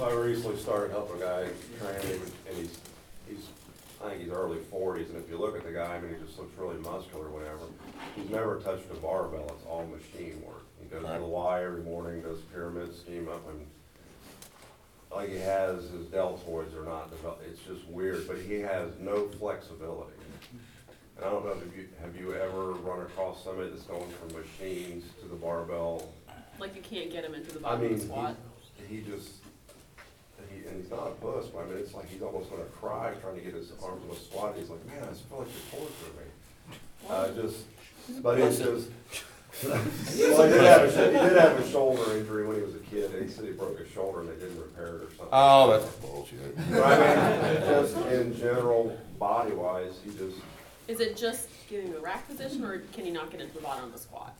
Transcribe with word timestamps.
So 0.00 0.08
I 0.08 0.14
recently 0.14 0.56
started 0.56 0.92
helping 0.92 1.20
a 1.20 1.26
guy 1.26 1.48
train, 1.78 2.22
and 2.48 2.56
he's, 2.56 2.78
he's, 3.28 3.48
I 4.02 4.08
think 4.08 4.22
he's 4.22 4.32
early 4.32 4.56
forties, 4.70 5.10
and 5.10 5.18
if 5.22 5.28
you 5.28 5.36
look 5.36 5.54
at 5.58 5.62
the 5.62 5.72
guy, 5.72 5.96
I 5.96 6.00
mean, 6.00 6.14
he 6.18 6.24
just 6.24 6.38
looks 6.38 6.56
really 6.56 6.78
muscular 6.78 7.26
or 7.26 7.28
whatever. 7.28 7.66
He's 8.16 8.30
never 8.30 8.60
touched 8.60 8.90
a 8.90 8.94
barbell, 8.94 9.54
it's 9.54 9.66
all 9.66 9.86
machine 9.86 10.40
work. 10.40 10.64
He 10.82 10.88
goes 10.88 11.04
to 11.04 11.18
the 11.18 11.26
Y 11.26 11.62
every 11.62 11.82
morning, 11.82 12.22
does 12.22 12.38
pyramid 12.50 12.96
scheme 12.96 13.28
up, 13.28 13.46
and 13.50 13.66
like 15.14 15.28
he 15.28 15.36
has, 15.36 15.82
his 15.90 16.06
deltoids 16.06 16.74
are 16.74 16.86
not 16.86 17.10
developed, 17.10 17.44
it's 17.46 17.60
just 17.60 17.86
weird, 17.88 18.26
but 18.26 18.38
he 18.38 18.54
has 18.54 18.88
no 19.00 19.28
flexibility. 19.38 20.14
And 21.18 21.26
I 21.26 21.30
don't 21.30 21.44
know 21.44 21.50
if 21.52 21.76
you, 21.76 21.88
have 22.00 22.16
you 22.16 22.32
ever 22.32 22.72
run 22.72 23.02
across 23.02 23.44
somebody 23.44 23.68
that's 23.68 23.82
going 23.82 24.10
from 24.12 24.40
machines 24.40 25.04
to 25.20 25.28
the 25.28 25.36
barbell 25.36 26.10
Like 26.58 26.74
you 26.74 26.80
can't 26.80 27.12
get 27.12 27.22
him 27.22 27.34
into 27.34 27.58
the 27.58 27.58
I 27.58 27.72
bottom 27.72 27.84
of 27.84 27.90
mean, 27.90 27.98
the 27.98 28.04
squat. 28.06 28.36
he, 28.88 28.96
he 28.96 29.02
just, 29.02 29.39
he, 30.62 30.68
and 30.68 30.80
he's 30.80 30.90
not 30.90 31.06
a 31.06 31.10
puss, 31.22 31.46
but 31.46 31.60
I 31.64 31.66
mean, 31.66 31.78
it's 31.78 31.94
like 31.94 32.08
he's 32.08 32.22
almost 32.22 32.50
gonna 32.50 32.64
cry 32.64 33.12
trying 33.20 33.36
to 33.36 33.40
get 33.40 33.54
his 33.54 33.72
arms 33.82 34.04
in 34.04 34.10
a 34.10 34.16
squat. 34.16 34.54
He's 34.58 34.70
like, 34.70 34.84
man, 34.86 35.02
I 35.04 35.08
just 35.08 35.24
feel 35.28 35.38
like 35.38 35.48
you're 35.48 35.80
pulling 35.80 35.92
torturing 36.00 36.28
me. 36.28 37.38
Uh, 37.38 37.42
just, 37.42 38.22
but 38.22 38.38
it's 38.38 38.58
just. 38.58 38.88
Well, 39.64 39.76
he 39.76 40.52
did 40.52 40.62
have 40.62 40.82
a, 40.82 40.86
he 40.86 41.18
did 41.28 41.36
have 41.36 41.58
a 41.58 41.70
shoulder 41.70 42.16
injury 42.16 42.46
when 42.46 42.56
he 42.56 42.62
was 42.62 42.76
a 42.76 42.78
kid. 42.78 43.10
He 43.20 43.28
said 43.28 43.44
he 43.44 43.50
broke 43.50 43.78
his 43.78 43.88
shoulder 43.88 44.20
and 44.20 44.28
they 44.30 44.34
didn't 44.34 44.56
repair 44.58 44.86
it 44.86 45.02
or 45.02 45.08
something. 45.08 45.26
Oh, 45.32 45.70
that's 45.72 45.96
bullshit. 45.96 46.56
But 46.70 46.82
I 46.82 47.52
mean, 47.54 47.60
just 47.62 47.96
in 48.06 48.36
general, 48.38 48.96
body 49.18 49.52
wise, 49.52 49.98
he 50.04 50.12
just, 50.12 50.36
Is 50.86 51.00
it 51.00 51.16
just 51.16 51.48
getting 51.68 51.92
the 51.92 51.98
rack 51.98 52.26
position 52.28 52.64
or 52.64 52.78
can 52.92 53.04
he 53.04 53.10
not 53.10 53.30
get 53.32 53.40
into 53.40 53.52
the 53.54 53.60
bottom 53.60 53.84
of 53.84 53.92
the 53.92 53.98
squat? 53.98 54.34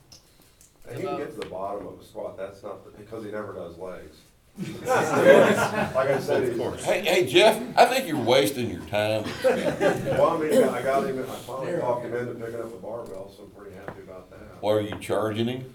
he 0.95 1.03
can 1.03 1.17
get 1.19 1.35
to 1.35 1.41
the 1.41 1.47
bottom 1.47 1.87
of 1.89 2.01
a 2.01 2.05
squat. 2.05 2.39
That's 2.39 2.63
not, 2.63 2.85
the- 2.85 2.97
because 2.97 3.25
he 3.25 3.31
never 3.33 3.53
does 3.53 3.77
legs. 3.79 4.17
Like 4.61 6.09
I 6.11 6.19
said, 6.21 6.53
he's. 6.53 6.85
Hey, 6.85 7.01
hey, 7.03 7.27
Jeff, 7.27 7.61
I 7.77 7.87
think 7.87 8.07
you're 8.07 8.19
wasting 8.23 8.71
your 8.71 8.81
time. 8.83 9.25
Well, 9.43 10.27
I 10.31 10.39
mean, 10.39 10.65
I 10.65 10.83
got 10.83 11.07
him, 11.07 11.19
I 11.19 11.23
finally 11.23 11.79
talked 11.81 12.05
him 12.05 12.15
into 12.15 12.35
picking 12.35 12.61
up 12.61 12.67
a 12.75 12.77
barbell, 12.77 13.33
so 13.35 13.45
I'm 13.45 13.51
pretty 13.51 13.75
happy 13.77 14.03
about 14.03 14.31
that. 14.31 14.39
What 14.63 14.73
are 14.73 14.81
you 14.83 14.97
charging 15.01 15.47
him? 15.49 15.73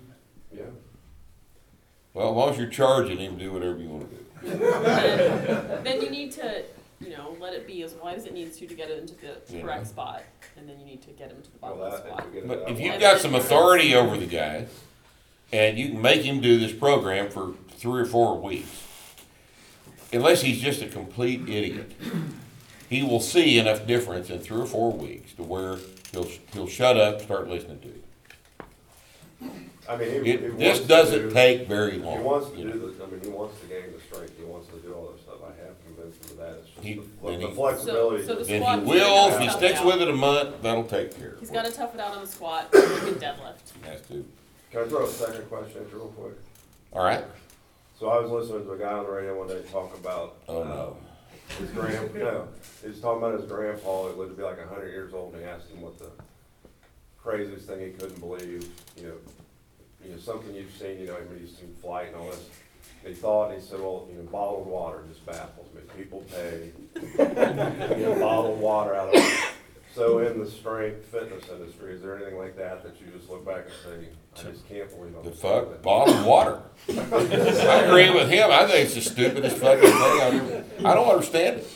Yeah. 0.53 0.63
Well, 2.13 2.29
as 2.29 2.35
long 2.35 2.49
as 2.51 2.57
you're 2.59 2.69
charging 2.69 3.17
him, 3.17 3.37
do 3.37 3.51
whatever 3.51 3.77
you 3.77 3.89
wanna 3.89 4.05
do. 4.05 4.25
Then 4.57 5.81
then 5.83 6.01
you 6.01 6.09
need 6.11 6.31
to, 6.33 6.63
you 7.01 7.09
know, 7.09 7.35
let 7.39 7.53
it 7.53 7.65
be 7.65 7.81
as 7.83 7.93
wide 7.95 8.17
as 8.17 8.25
it 8.25 8.33
needs 8.33 8.57
to 8.59 8.67
to 8.67 8.73
get 8.75 8.89
it 8.91 8.99
into 8.99 9.15
the 9.15 9.37
Yeah. 9.49 9.61
correct 9.63 9.87
spot. 9.87 10.23
And 10.57 10.69
then 10.69 10.79
you 10.79 10.85
need 10.85 11.01
to 11.03 11.09
get 11.11 11.31
him 11.31 11.41
to 11.41 11.51
the 11.51 11.57
bottom 11.57 11.79
Well, 11.79 11.87
of 11.87 11.93
the 11.93 11.97
that, 11.97 12.07
squat. 12.07 12.19
if 12.21 12.27
we 12.27 12.33
get 12.33 12.43
it 12.43 12.47
But 12.47 12.59
that 12.67 12.71
if 12.71 12.79
you've 12.79 12.99
got 13.01 13.19
some 13.19 13.33
authority 13.35 13.95
over 13.95 14.15
the 14.15 14.27
guy, 14.27 14.67
and 15.51 15.77
you 15.77 15.89
can 15.89 16.01
make 16.01 16.21
him 16.23 16.41
do 16.41 16.59
this 16.59 16.73
program 16.73 17.29
for 17.29 17.53
three 17.69 18.01
or 18.01 18.05
four 18.05 18.39
weeks, 18.39 18.83
unless 20.13 20.41
he's 20.41 20.59
just 20.61 20.81
a 20.81 20.87
complete 20.87 21.41
idiot, 21.47 21.91
he 22.89 23.03
will 23.03 23.19
see 23.19 23.57
enough 23.59 23.85
difference 23.85 24.29
in 24.29 24.39
three 24.39 24.61
or 24.61 24.65
four 24.65 24.91
weeks 24.91 25.33
to 25.33 25.43
where 25.43 25.77
he'll, 26.11 26.27
he'll 26.53 26.67
shut 26.67 26.97
up, 26.97 27.15
and 27.15 27.23
start 27.23 27.47
listening 27.49 27.79
to 27.79 27.87
you. 27.87 28.01
I 29.87 29.97
mean, 29.97 30.09
he, 30.09 30.19
he 30.23 30.31
It, 30.31 30.41
wants 30.41 30.57
this 30.59 30.79
to 30.81 30.87
doesn't 30.87 31.21
do- 31.29 31.31
take 31.31 31.67
very 31.67 31.97
long. 31.99 32.17
He 32.17 32.23
wants 32.23 32.49
to 32.49 32.57
you 32.57 32.65
know. 32.65 32.71
do 32.73 32.79
the, 32.97 33.03
I 33.03 33.07
mean, 33.07 33.19
he 33.21 33.27
wants 33.29 33.59
to 33.59 33.67
gain 33.67 33.83
the 33.93 34.01
strength, 34.01 34.33
he 34.37 34.43
wants 34.43 34.67
to 34.69 34.77
do 34.77 34.93
all 34.93 35.11
this 35.11 35.21
stuff, 35.21 35.35
I 35.43 35.49
have 35.63 35.75
convinced 35.85 36.25
him 36.25 36.31
of 36.31 36.37
that, 36.45 36.59
it's 36.75 36.83
He- 36.85 36.93
just 36.95 37.21
the- 37.21 37.29
then 37.29 37.39
the 37.41 37.47
he- 37.49 37.53
flexibility. 37.53 38.23
So- 38.23 38.27
so 38.29 38.33
the 38.33 38.39
just- 38.39 38.49
And 38.51 38.63
squat- 38.63 38.79
he 38.79 38.85
will, 38.85 39.27
if 39.27 39.39
he 39.39 39.49
sticks 39.49 39.83
with 39.83 40.01
it 40.01 40.07
a 40.07 40.13
month, 40.13 40.61
that'll 40.63 40.83
take 40.85 41.15
care 41.15 41.27
of 41.29 41.33
it. 41.35 41.39
He's 41.39 41.51
gotta 41.51 41.71
tough 41.71 41.93
it 41.93 41.99
out 42.01 42.15
on 42.15 42.21
the 42.21 42.27
squat, 42.27 42.69
so 42.73 42.81
he 43.05 43.11
deadlift. 43.11 43.57
Has 43.83 44.01
to. 44.07 44.25
Can 44.75 44.83
I 44.83 44.87
throw 44.89 45.05
a 45.05 45.09
second 45.09 45.47
question 45.47 45.83
in 45.83 45.97
real 45.97 46.07
quick? 46.07 46.33
All 46.91 47.05
right? 47.05 47.23
So 47.97 48.09
I 48.09 48.19
was 48.19 48.29
listening 48.29 48.65
to 48.65 48.73
a 48.73 48.77
guy 48.77 48.91
on 48.91 49.05
the 49.05 49.09
radio 49.09 49.39
one 49.39 49.47
day 49.47 49.61
talk 49.71 49.97
about. 49.97 50.35
Oh, 50.49 50.63
uh, 50.63 50.65
no. 50.65 50.97
His 51.57 51.69
grand, 51.69 52.13
no, 52.13 52.49
he 52.81 52.89
was 52.89 52.99
talking 52.99 53.23
about 53.23 53.39
his 53.39 53.49
grandpa, 53.49 54.07
who 54.09 54.19
lived 54.19 54.31
to 54.31 54.35
be 54.35 54.43
like 54.43 54.59
a 54.59 54.67
hundred 54.67 54.89
years 54.89 55.13
old, 55.13 55.33
and 55.33 55.43
he 55.43 55.47
asked 55.47 55.69
him 55.69 55.79
what 55.79 55.97
the 55.97 56.11
craziest 57.17 57.67
thing 57.67 57.79
he 57.79 57.91
couldn't 57.91 58.19
believe, 58.19 58.69
you 58.97 59.03
know, 59.03 59.13
you 60.03 60.11
know, 60.11 60.17
something 60.19 60.53
you've 60.53 60.75
seen, 60.75 60.99
you 60.99 61.07
know, 61.07 61.13
mean, 61.31 61.39
you've 61.39 61.51
seen 61.51 61.73
flight 61.81 62.07
and 62.07 62.17
all 62.17 62.27
this. 62.27 62.49
He 63.05 63.13
thought, 63.13 63.51
and 63.51 63.61
he 63.61 63.65
said, 63.65 63.79
well, 63.79 64.09
you 64.11 64.17
know, 64.17 64.23
bottled 64.23 64.67
water 64.67 65.03
just 65.07 65.25
baffles 65.25 65.73
me, 65.73 65.83
people 65.95 66.25
pay, 66.29 66.73
to 67.15 67.17
get 67.17 68.19
bottled 68.19 68.59
water 68.59 68.93
out 68.93 69.07
of 69.07 69.13
it. 69.15 69.53
So 69.93 70.19
in 70.19 70.37
the 70.37 70.51
strength 70.51 71.05
fitness 71.05 71.47
industry, 71.49 71.93
is 71.93 72.01
there 72.01 72.17
anything 72.17 72.37
like 72.37 72.57
that 72.57 72.83
that 72.83 72.99
you 72.99 73.07
just 73.17 73.29
look 73.29 73.45
back 73.45 73.63
and 73.63 73.73
say, 73.81 74.09
I 74.37 74.41
just 74.43 74.67
can't 74.67 74.89
believe 74.89 75.15
I'm. 75.17 75.23
The 75.23 75.31
fuck, 75.31 75.81
bottled 75.81 76.25
water. 76.27 76.61
I 76.89 77.81
agree 77.83 78.09
with 78.11 78.29
him. 78.29 78.49
I 78.51 78.65
think 78.67 78.85
it's 78.85 78.95
the 78.95 79.01
stupidest 79.01 79.57
fucking 79.57 79.81
thing 79.81 79.93
I've 79.93 80.51
ever, 80.51 80.87
I 80.87 80.93
don't 80.93 81.07
understand 81.07 81.57
it. 81.57 81.67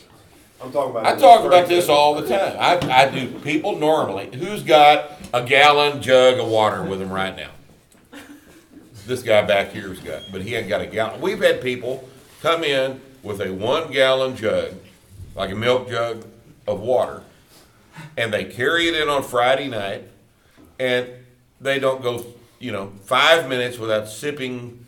I'm 0.62 0.72
talking 0.72 0.92
about. 0.92 1.06
I 1.06 1.16
talk 1.16 1.46
about 1.46 1.68
this 1.70 1.88
all 1.88 2.16
the 2.16 2.28
time. 2.28 2.58
I, 2.60 3.06
I 3.06 3.10
do, 3.10 3.40
people 3.40 3.78
normally, 3.78 4.30
who's 4.36 4.62
got 4.62 5.12
a 5.34 5.44
gallon 5.44 6.02
jug 6.02 6.38
of 6.38 6.48
water 6.50 6.84
with 6.84 7.00
them 7.00 7.12
right 7.12 7.36
now? 7.36 7.50
This 9.06 9.24
guy 9.24 9.42
back 9.42 9.72
here's 9.72 10.00
got, 10.00 10.24
but 10.32 10.42
he 10.42 10.56
ain't 10.56 10.68
got 10.68 10.82
a 10.82 10.86
gallon. 10.86 11.22
We've 11.22 11.42
had 11.42 11.62
people 11.62 12.08
come 12.42 12.64
in 12.64 13.02
with 13.24 13.42
a 13.42 13.52
one 13.52 13.92
gallon 13.92 14.36
jug, 14.36 14.74
like 15.34 15.52
a 15.52 15.56
milk 15.56 15.90
jug 15.90 16.26
of 16.68 16.82
water, 16.82 17.24
and 18.18 18.32
they 18.34 18.44
carry 18.46 18.88
it 18.88 18.96
in 18.96 19.08
on 19.10 19.24
Friday 19.24 19.68
night, 19.68 20.04
and 20.78 21.08
they 21.60 21.80
don't 21.80 22.04
go, 22.04 22.24
you 22.60 22.72
know, 22.72 22.92
five 23.04 23.48
minutes 23.50 23.78
without 23.78 24.08
sipping, 24.08 24.86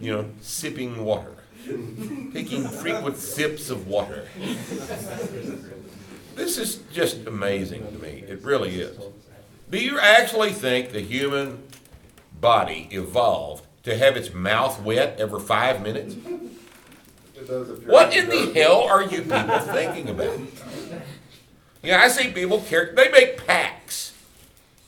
you 0.00 0.12
know, 0.12 0.30
sipping 0.40 1.04
water. 1.04 1.34
Taking 2.32 2.66
frequent 2.66 3.16
sips 3.18 3.68
of 3.70 3.86
water. 3.86 4.26
This 6.34 6.56
is 6.56 6.76
just 6.92 7.26
amazing 7.26 7.86
to 7.92 7.98
me. 7.98 8.24
It 8.26 8.42
really 8.42 8.80
is. 8.80 8.96
Do 9.70 9.78
you 9.78 9.98
actually 10.00 10.52
think 10.52 10.92
the 10.92 11.00
human 11.00 11.62
body 12.40 12.88
evolved 12.90 13.66
to 13.84 13.96
have 13.96 14.16
its 14.16 14.32
mouth 14.32 14.82
wet 14.82 15.20
every 15.20 15.40
five 15.40 15.82
minutes? 15.82 16.16
What 17.86 18.16
in 18.16 18.28
the 18.28 18.52
hell 18.54 18.82
are 18.82 19.02
you 19.02 19.22
people 19.22 19.58
thinking 19.58 20.08
about? 20.08 20.38
Yeah, 21.82 22.00
I 22.00 22.08
see 22.08 22.30
people 22.30 22.60
carry, 22.60 22.94
they 22.94 23.10
make 23.10 23.46
packs, 23.46 23.79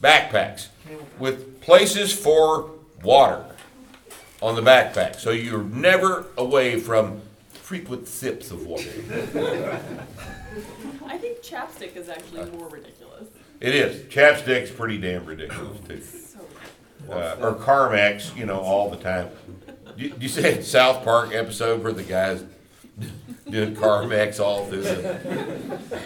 backpacks, 0.02 0.68
with 1.18 1.60
places 1.60 2.12
for 2.12 2.70
water 3.02 3.44
on 4.40 4.56
the 4.56 4.62
backpack, 4.62 5.16
so 5.18 5.30
you're 5.30 5.62
never 5.62 6.26
away 6.36 6.78
from 6.80 7.20
frequent 7.52 8.08
sips 8.08 8.50
of 8.50 8.66
water. 8.66 8.90
I 11.06 11.16
think 11.18 11.42
chapstick 11.42 11.96
is 11.96 12.08
actually 12.08 12.50
more 12.50 12.68
ridiculous. 12.68 13.28
It 13.60 13.74
is. 13.74 14.02
Chapstick's 14.12 14.70
pretty 14.70 14.98
damn 14.98 15.24
ridiculous 15.24 15.78
too. 15.86 16.00
So, 16.02 16.40
Uh, 17.12 17.36
or 17.40 17.54
Carmex, 17.54 18.36
you 18.36 18.44
know, 18.46 18.58
all 18.60 18.90
the 18.90 18.96
time. 18.96 19.28
Do 19.96 20.02
you, 20.04 20.10
do 20.10 20.16
you 20.20 20.28
see 20.28 20.62
South 20.62 21.04
Park 21.04 21.32
episode 21.32 21.82
where 21.82 21.92
the 21.92 22.02
guys 22.02 22.44
doing 23.50 23.74
Carmex 23.76 24.40
all 24.40 24.66
through 24.66 24.82
the? 24.82 25.18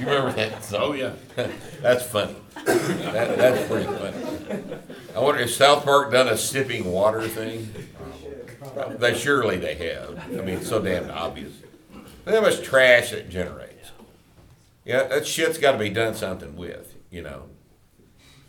You 0.01 0.07
remember 0.07 0.33
that? 0.33 0.73
Oh 0.75 0.93
yeah. 0.93 1.13
That's 1.81 2.05
funny. 2.05 2.37
That, 3.13 3.37
that's 3.37 3.69
pretty 3.69 3.87
funny. 3.87 4.65
I 5.15 5.21
wonder 5.21 5.41
if 5.41 5.53
South 5.53 5.85
Park 5.85 6.13
done 6.13 6.29
a 6.29 6.37
sipping 6.37 6.91
water 6.91 7.27
thing. 7.29 7.73
They 8.99 9.17
surely 9.17 9.57
they 9.57 9.75
have. 9.75 10.19
I 10.19 10.43
mean, 10.43 10.59
it's 10.59 10.69
so 10.69 10.83
damn 10.83 11.11
obvious. 11.11 11.53
How 12.27 12.41
much 12.41 12.63
trash 12.63 13.13
it 13.13 13.31
generates. 13.31 13.91
Yeah, 14.85 15.05
that 15.05 15.27
shit's 15.27 15.59
got 15.59 15.73
to 15.73 15.79
be 15.79 15.91
done 15.91 16.15
something 16.15 16.57
with, 16.57 16.95
you 17.11 17.23
know. 17.23 17.45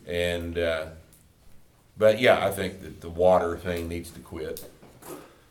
And 0.05 0.57
uh, 0.57 0.87
but 1.97 2.19
yeah, 2.19 2.45
I 2.45 2.51
think 2.51 2.81
that 2.81 3.01
the 3.01 3.09
water 3.09 3.57
thing 3.57 3.87
needs 3.87 4.11
to 4.11 4.19
quit. 4.19 4.69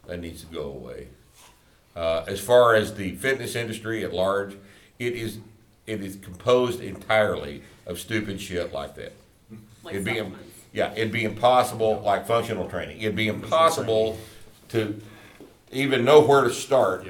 That 0.07 0.21
needs 0.21 0.43
to 0.45 0.47
go 0.47 0.63
away. 0.65 1.09
Uh, 1.97 2.25
as 2.29 2.41
far 2.41 2.75
as 2.75 2.95
the 2.95 3.17
fitness 3.17 3.57
industry 3.57 4.05
at 4.05 4.13
large, 4.13 4.57
it 4.99 5.15
is 5.15 5.39
it 5.87 6.03
is 6.03 6.17
composed 6.17 6.81
entirely 6.81 7.63
of 7.87 7.99
stupid 7.99 8.41
shit 8.41 8.73
like 8.73 8.95
that. 8.97 9.13
like 9.85 9.95
It'd 9.95 10.05
be, 10.05 10.13
im- 10.19 10.27
supplements. 10.27 10.55
yeah, 10.73 10.93
it'd 10.93 11.13
be 11.13 11.25
impossible, 11.25 12.01
like 12.05 12.27
functional 12.27 12.69
training, 12.69 13.01
it'd 13.01 13.15
be 13.17 13.29
impossible 13.29 14.19
to 14.71 15.01
even 15.73 16.05
know 16.05 16.21
where 16.21 16.43
to 16.43 16.51
start. 16.53 17.07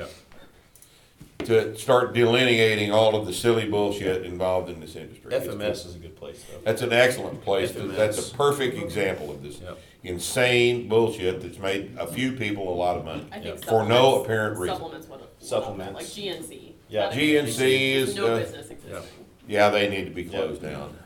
To 1.40 1.76
start 1.76 2.12
delineating 2.12 2.90
all 2.90 3.14
of 3.14 3.26
the 3.26 3.32
silly 3.32 3.69
bullshit 3.69 4.25
involved 4.25 4.69
in 4.69 4.81
this 4.81 4.96
industry. 4.96 5.32
It's 5.32 5.46
FMS 5.46 5.87
is 5.87 5.94
a 5.94 5.99
good 5.99 6.17
place 6.17 6.43
though. 6.50 6.58
that's 6.64 6.82
an 6.82 6.93
excellent 6.93 7.43
place. 7.44 7.70
to- 7.72 7.82
That's 7.88 8.32
a 8.32 8.34
perfect 8.34 8.76
example 8.76 9.31
of 9.31 9.43
this 9.44 9.61
Yep. 9.61 9.79
insane 10.02 10.88
bullshit 10.88 11.43
that's 11.43 11.58
made 11.58 11.93
a 12.00 12.06
few 12.06 12.32
people 12.32 12.69
a 12.69 12.75
lot 12.75 12.96
of 12.96 13.05
money 13.05 13.26
I 13.31 13.38
think 13.38 13.62
for 13.64 13.84
no 13.87 14.17
supplements- 14.17 14.25
apparent 14.25 14.58
reason. 14.58 14.76
Supplements 14.76 15.08
would 15.08 15.20
have. 15.20 15.29
Supplements. 15.38 15.94
Like 15.94 16.06
GNC. 16.06 16.72
Yeah. 16.88 17.11
That 17.11 17.12
GNC 17.14 17.93
is 17.93 18.08
is, 18.08 18.17
No 18.17 18.26
uh, 18.26 18.38
business 18.40 18.66
existing. 18.87 19.25
Yeah, 19.49 19.71
they 19.71 19.88
need 19.88 20.05
to 20.06 20.11
be 20.11 20.25
closed 20.25 20.62
down. 20.62 20.97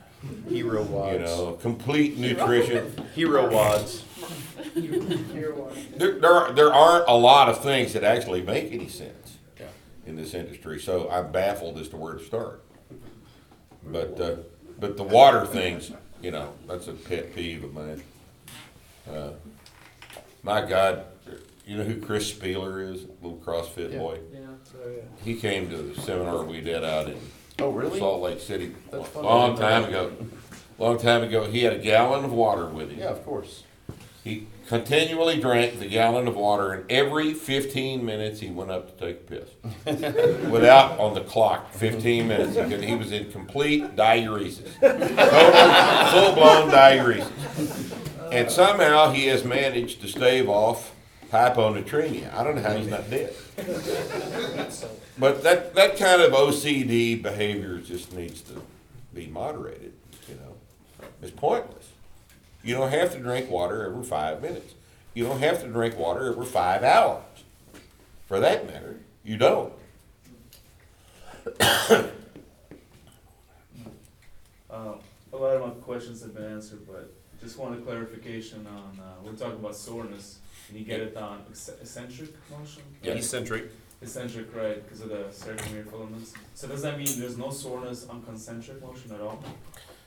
Hero 0.49 0.82
You 0.82 0.88
WODs. 0.88 1.21
know, 1.25 1.53
complete 1.61 2.19
nutrition. 2.19 2.93
Hero 3.15 3.49
WODs. 3.50 4.03
There, 5.97 6.19
there, 6.21 6.31
are- 6.32 6.53
there 6.53 6.73
aren't 6.73 7.09
a 7.09 7.15
lot 7.15 7.49
of 7.49 7.62
things 7.62 7.93
that 7.94 8.05
actually 8.05 8.43
make 8.43 8.73
any 8.73 8.88
sense. 8.88 9.38
in 10.06 10.17
this 10.17 10.35
industry, 10.35 10.81
so 10.81 11.09
I'm 11.11 11.31
baffled 11.31 11.79
as 11.79 11.88
to 11.91 11.97
where 11.97 12.15
to 12.15 12.25
start. 12.25 12.65
But, 13.85 14.21
uh, 14.21 14.37
but 14.79 14.97
the 14.97 15.05
water 15.05 15.47
things, 15.47 15.93
you 16.21 16.31
know, 16.33 16.53
that's 16.67 16.88
a 16.88 16.94
pet 16.94 17.35
peeve 17.35 17.62
of 17.62 17.73
mine. 17.73 18.03
Uh, 19.09 19.31
My 20.43 20.65
God, 20.67 21.05
you 21.67 21.76
know 21.76 21.85
who 21.85 22.00
Chris 22.00 22.33
Spealler 22.33 22.81
is, 22.93 23.03
little 23.23 23.38
CrossFit 23.38 23.97
boy? 23.97 24.19
Yeah. 24.33 24.41
He 25.25 25.35
came 25.37 25.71
to 25.71 25.76
the 25.76 26.00
seminar 26.00 26.43
we 26.43 26.61
did 26.61 26.83
out 26.83 27.09
in 27.09 27.19
Oh, 27.61 27.71
really? 27.71 27.99
Salt 27.99 28.23
Lake 28.23 28.41
City, 28.41 28.75
That's 28.91 29.09
funny. 29.09 29.27
long 29.27 29.57
time 29.57 29.85
ago. 29.85 30.12
Long 30.79 30.99
time 30.99 31.23
ago, 31.23 31.45
he 31.45 31.62
had 31.65 31.75
a 31.75 31.79
gallon 31.79 32.25
of 32.25 32.33
water 32.33 32.67
with 32.67 32.91
him. 32.91 32.99
Yeah, 33.01 33.07
of 33.11 33.25
course. 33.25 33.65
He 34.25 34.47
continually 34.67 35.41
drank 35.41 35.79
the 35.79 35.87
gallon 35.87 36.29
of 36.29 36.37
water, 36.37 36.73
and 36.73 36.91
every 36.91 37.33
15 37.35 38.05
minutes 38.05 38.41
he 38.41 38.49
went 38.51 38.71
up 38.71 38.99
to 38.99 39.07
take 39.07 39.21
a 39.23 39.45
piss. 39.45 40.45
Without 40.51 40.99
on 40.99 41.15
the 41.15 41.23
clock, 41.23 41.73
15 41.73 42.29
minutes, 42.29 42.55
because 42.57 42.83
he 42.83 42.95
was 42.95 43.12
in 43.12 43.31
complete 43.33 43.97
diuresis, 43.97 44.79
Total, 44.81 46.07
full 46.11 46.35
blown 46.35 46.71
diuresis. 46.71 47.97
And 48.33 48.51
somehow 48.51 49.11
he 49.11 49.27
has 49.27 49.45
managed 49.45 50.01
to 50.03 50.09
stave 50.09 50.49
off 50.49 50.95
hyponatremia. 51.31 52.35
I 52.35 52.44
don't 52.44 52.56
know 52.56 52.62
how 52.62 52.77
he's 52.77 52.88
not 52.88 53.09
dead. 53.11 53.35
But 55.19 55.43
that, 55.43 55.75
that 55.75 55.99
kind 55.99 56.23
of 56.23 56.32
OCD 56.32 57.21
behavior 57.21 57.77
just 57.77 58.15
needs 58.15 58.41
to 58.43 58.62
be 59.12 59.27
moderated, 59.27 59.93
you 60.27 60.37
know? 60.37 61.06
It's 61.21 61.31
pointless. 61.31 61.91
You 62.65 62.75
don't 62.75 62.91
have 62.91 63.12
to 63.12 63.19
drink 63.19 63.50
water 63.50 63.85
every 63.85 64.03
five 64.03 64.41
minutes. 64.41 64.73
You 65.12 65.25
don't 65.25 65.41
have 65.41 65.61
to 65.61 65.69
drink 65.69 65.99
water 65.99 66.32
every 66.32 66.47
five 66.47 66.82
hours. 66.82 67.23
For 68.26 68.41
that 68.41 68.67
matter, 68.67 68.97
you 69.25 69.37
don't. 69.37 69.73
Uh, 74.73 74.94
a 75.33 75.37
lot 75.37 75.56
of 75.56 75.62
my 75.62 75.71
questions 75.83 76.23
have 76.23 76.33
been 76.33 76.44
answered, 76.44 76.87
but 76.87 77.12
just 77.40 77.58
want 77.58 77.75
a 77.78 77.82
clarification 77.82 78.66
on, 78.66 78.98
uh, 79.00 79.04
we're 79.25 79.32
talking 79.32 79.58
about 79.58 79.75
soreness. 79.76 80.38
Can 80.69 80.78
you 80.78 80.84
get 80.84 81.00
it 81.00 81.16
on 81.16 81.42
ec- 81.50 81.76
eccentric 81.81 82.31
motion? 82.50 82.82
Yeah. 83.02 83.12
Eccentric. 83.14 83.70
Eccentric, 84.02 84.54
right, 84.54 84.82
because 84.82 85.00
of 85.02 85.08
the 85.10 85.25
sarcomere 85.31 85.88
filaments. 85.90 86.32
So 86.54 86.69
does 86.69 86.82
that 86.82 86.96
mean 86.96 87.08
there's 87.19 87.37
no 87.37 87.50
soreness 87.50 88.06
on 88.08 88.22
concentric 88.22 88.81
motion 88.82 89.12
at 89.12 89.20
all? 89.20 89.42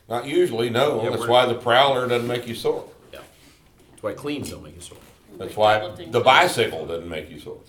Not 0.09 0.25
usually, 0.25 0.69
no. 0.69 1.01
Yeah, 1.03 1.09
That's 1.09 1.21
we're- 1.21 1.31
why 1.31 1.45
the 1.45 1.55
prowler 1.55 2.07
doesn't 2.07 2.27
make 2.27 2.47
you 2.47 2.55
sore. 2.55 2.89
That's 3.11 4.01
why 4.03 4.13
cleans 4.13 4.49
don't 4.49 4.63
make 4.63 4.75
you 4.75 4.81
sore. 4.81 4.97
That's 5.37 5.55
why 5.55 5.89
the 6.09 6.19
bicycle 6.21 6.85
doesn't 6.85 7.07
make 7.09 7.29
you 7.29 7.39
sore. 7.39 7.59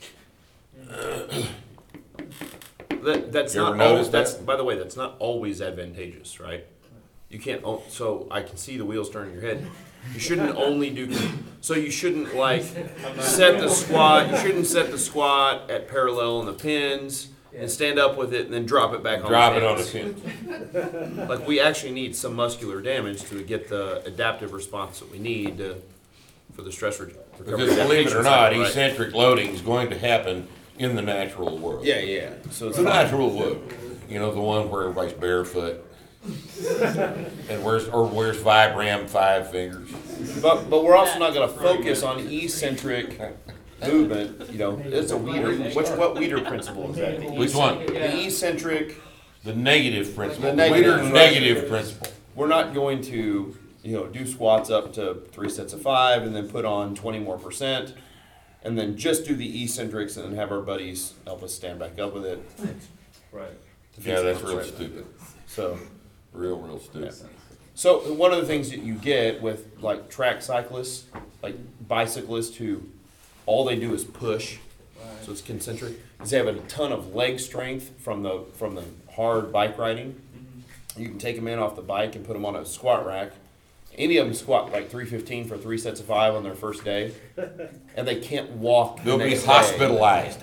That, 3.02 3.32
that's 3.32 3.54
You 3.54 3.66
ever 3.66 3.76
not, 3.76 3.86
al- 3.86 3.92
noticed 3.94 4.12
that's, 4.12 4.34
that? 4.34 4.46
by 4.46 4.56
the 4.56 4.64
way, 4.64 4.76
that's 4.78 4.96
not 4.96 5.16
always 5.18 5.60
advantageous, 5.60 6.40
right? 6.40 6.64
You 7.34 7.40
can't, 7.40 7.64
o- 7.64 7.82
so 7.88 8.28
I 8.30 8.42
can 8.42 8.56
see 8.56 8.76
the 8.76 8.84
wheels 8.84 9.10
turning 9.10 9.34
in 9.34 9.40
your 9.40 9.48
head. 9.54 9.66
You 10.12 10.20
shouldn't 10.20 10.54
only 10.56 10.90
do, 10.90 11.12
so 11.60 11.74
you 11.74 11.90
shouldn't 11.90 12.36
like 12.36 12.62
set 13.18 13.58
the 13.58 13.68
squat, 13.68 14.30
you 14.30 14.36
shouldn't 14.36 14.66
set 14.66 14.92
the 14.92 14.98
squat 14.98 15.68
at 15.68 15.88
parallel 15.88 16.38
in 16.40 16.46
the 16.46 16.52
pins 16.52 17.30
and 17.56 17.68
stand 17.68 17.98
up 17.98 18.16
with 18.16 18.32
it 18.32 18.44
and 18.44 18.54
then 18.54 18.66
drop 18.66 18.94
it 18.94 19.02
back 19.02 19.24
on 19.24 19.30
Drop 19.30 19.54
the 19.54 19.58
it 19.58 19.64
on 19.64 19.78
the 19.78 19.84
pins. 19.84 20.72
pin. 20.72 21.26
Like, 21.28 21.44
we 21.48 21.58
actually 21.58 21.90
need 21.92 22.14
some 22.14 22.34
muscular 22.36 22.80
damage 22.80 23.22
to 23.30 23.42
get 23.42 23.68
the 23.68 24.00
adaptive 24.06 24.52
response 24.52 25.00
that 25.00 25.10
we 25.10 25.18
need 25.18 25.58
to, 25.58 25.82
for 26.54 26.62
the 26.62 26.70
stress 26.70 27.00
re- 27.00 27.12
recovery. 27.38 27.56
Because 27.66 27.76
believe 27.76 28.06
it 28.06 28.12
or 28.12 28.20
adaptation 28.20 28.22
not, 28.24 28.24
cycle, 28.24 28.58
right? 28.60 28.68
eccentric 28.68 29.12
loading 29.14 29.48
is 29.54 29.60
going 29.60 29.90
to 29.90 29.98
happen 29.98 30.46
in 30.78 30.94
the 30.94 31.02
natural 31.02 31.58
world. 31.58 31.84
Yeah, 31.84 31.98
yeah, 31.98 32.30
so 32.50 32.68
it's 32.68 32.76
The 32.76 32.84
fine. 32.84 32.92
natural 32.92 33.30
world, 33.36 33.72
you 34.08 34.20
know, 34.20 34.32
the 34.32 34.40
one 34.40 34.70
where 34.70 34.82
everybody's 34.82 35.14
barefoot. 35.14 35.83
And 37.48 37.64
wears, 37.64 37.88
or 37.88 38.06
wears 38.06 38.38
Vibram 38.38 39.08
five 39.08 39.50
fingers. 39.50 39.90
But, 40.40 40.70
but 40.70 40.84
we're 40.84 40.96
also 40.96 41.18
not 41.18 41.34
gonna 41.34 41.48
focus 41.48 42.02
on 42.02 42.20
eccentric 42.20 43.20
movement, 43.86 44.50
you 44.50 44.58
know, 44.58 44.80
it's 44.84 45.12
a 45.12 45.16
Weider, 45.16 45.74
which, 45.74 45.88
what 45.90 46.14
Weider 46.14 46.46
principle 46.46 46.90
is 46.90 46.96
that? 46.96 47.30
Which 47.34 47.54
one? 47.54 47.84
The 47.86 48.24
eccentric, 48.26 48.96
The 49.42 49.54
negative 49.54 50.14
principle. 50.14 50.50
The 50.50 50.56
negative, 50.56 50.94
Weider's 50.94 51.02
right. 51.02 51.12
negative 51.12 51.68
principle. 51.68 52.08
we're 52.34 52.48
not 52.48 52.72
going 52.72 53.02
to, 53.02 53.56
you 53.82 53.96
know, 53.96 54.06
do 54.06 54.26
squats 54.26 54.70
up 54.70 54.94
to 54.94 55.22
three 55.32 55.50
sets 55.50 55.72
of 55.74 55.82
five 55.82 56.22
and 56.22 56.34
then 56.34 56.48
put 56.48 56.64
on 56.64 56.94
twenty 56.94 57.18
more 57.18 57.38
percent. 57.38 57.94
And 58.62 58.78
then 58.78 58.96
just 58.96 59.26
do 59.26 59.36
the 59.36 59.62
eccentrics 59.62 60.16
and 60.16 60.24
then 60.24 60.36
have 60.36 60.50
our 60.50 60.62
buddies 60.62 61.12
help 61.26 61.42
us 61.42 61.52
stand 61.52 61.78
back 61.78 61.98
up 61.98 62.14
with 62.14 62.24
it. 62.24 62.42
Right. 63.30 63.50
Yeah, 64.00 64.20
that's 64.20 64.40
really 64.40 64.64
stupid. 64.66 65.04
So, 65.46 65.78
Real, 66.34 66.58
real 66.58 66.80
stupid. 66.80 67.14
so 67.74 68.12
one 68.12 68.32
of 68.32 68.40
the 68.40 68.46
things 68.46 68.70
that 68.70 68.80
you 68.80 68.94
get 68.94 69.40
with 69.40 69.68
like 69.80 70.10
track 70.10 70.42
cyclists, 70.42 71.06
like 71.42 71.54
bicyclists 71.86 72.56
who, 72.56 72.82
all 73.46 73.64
they 73.64 73.76
do 73.76 73.94
is 73.94 74.04
push, 74.04 74.58
so 75.22 75.32
it's 75.32 75.40
concentric, 75.40 75.94
is 76.22 76.30
they 76.30 76.36
have 76.36 76.48
a 76.48 76.58
ton 76.62 76.92
of 76.92 77.14
leg 77.14 77.38
strength 77.38 77.92
from 77.98 78.22
the, 78.22 78.44
from 78.54 78.74
the 78.74 78.84
hard 79.12 79.52
bike 79.52 79.78
riding. 79.78 80.12
Mm-hmm. 80.12 81.00
You 81.00 81.08
can 81.08 81.18
take 81.18 81.36
them 81.36 81.48
in 81.48 81.58
off 81.58 81.76
the 81.76 81.82
bike 81.82 82.16
and 82.16 82.26
put 82.26 82.32
them 82.32 82.44
on 82.44 82.56
a 82.56 82.66
squat 82.66 83.06
rack. 83.06 83.32
Any 83.96 84.16
of 84.16 84.26
them 84.26 84.34
squat 84.34 84.72
like 84.72 84.90
three 84.90 85.04
fifteen 85.06 85.46
for 85.46 85.56
three 85.56 85.78
sets 85.78 86.00
of 86.00 86.06
five 86.06 86.34
on 86.34 86.42
their 86.42 86.54
first 86.54 86.84
day, 86.84 87.12
and 87.96 88.06
they 88.08 88.16
can't 88.20 88.50
walk. 88.52 88.98
the 88.98 89.04
They'll 89.04 89.18
be 89.18 89.30
next 89.30 89.40
day 89.42 89.46
hospitalized. 89.46 90.40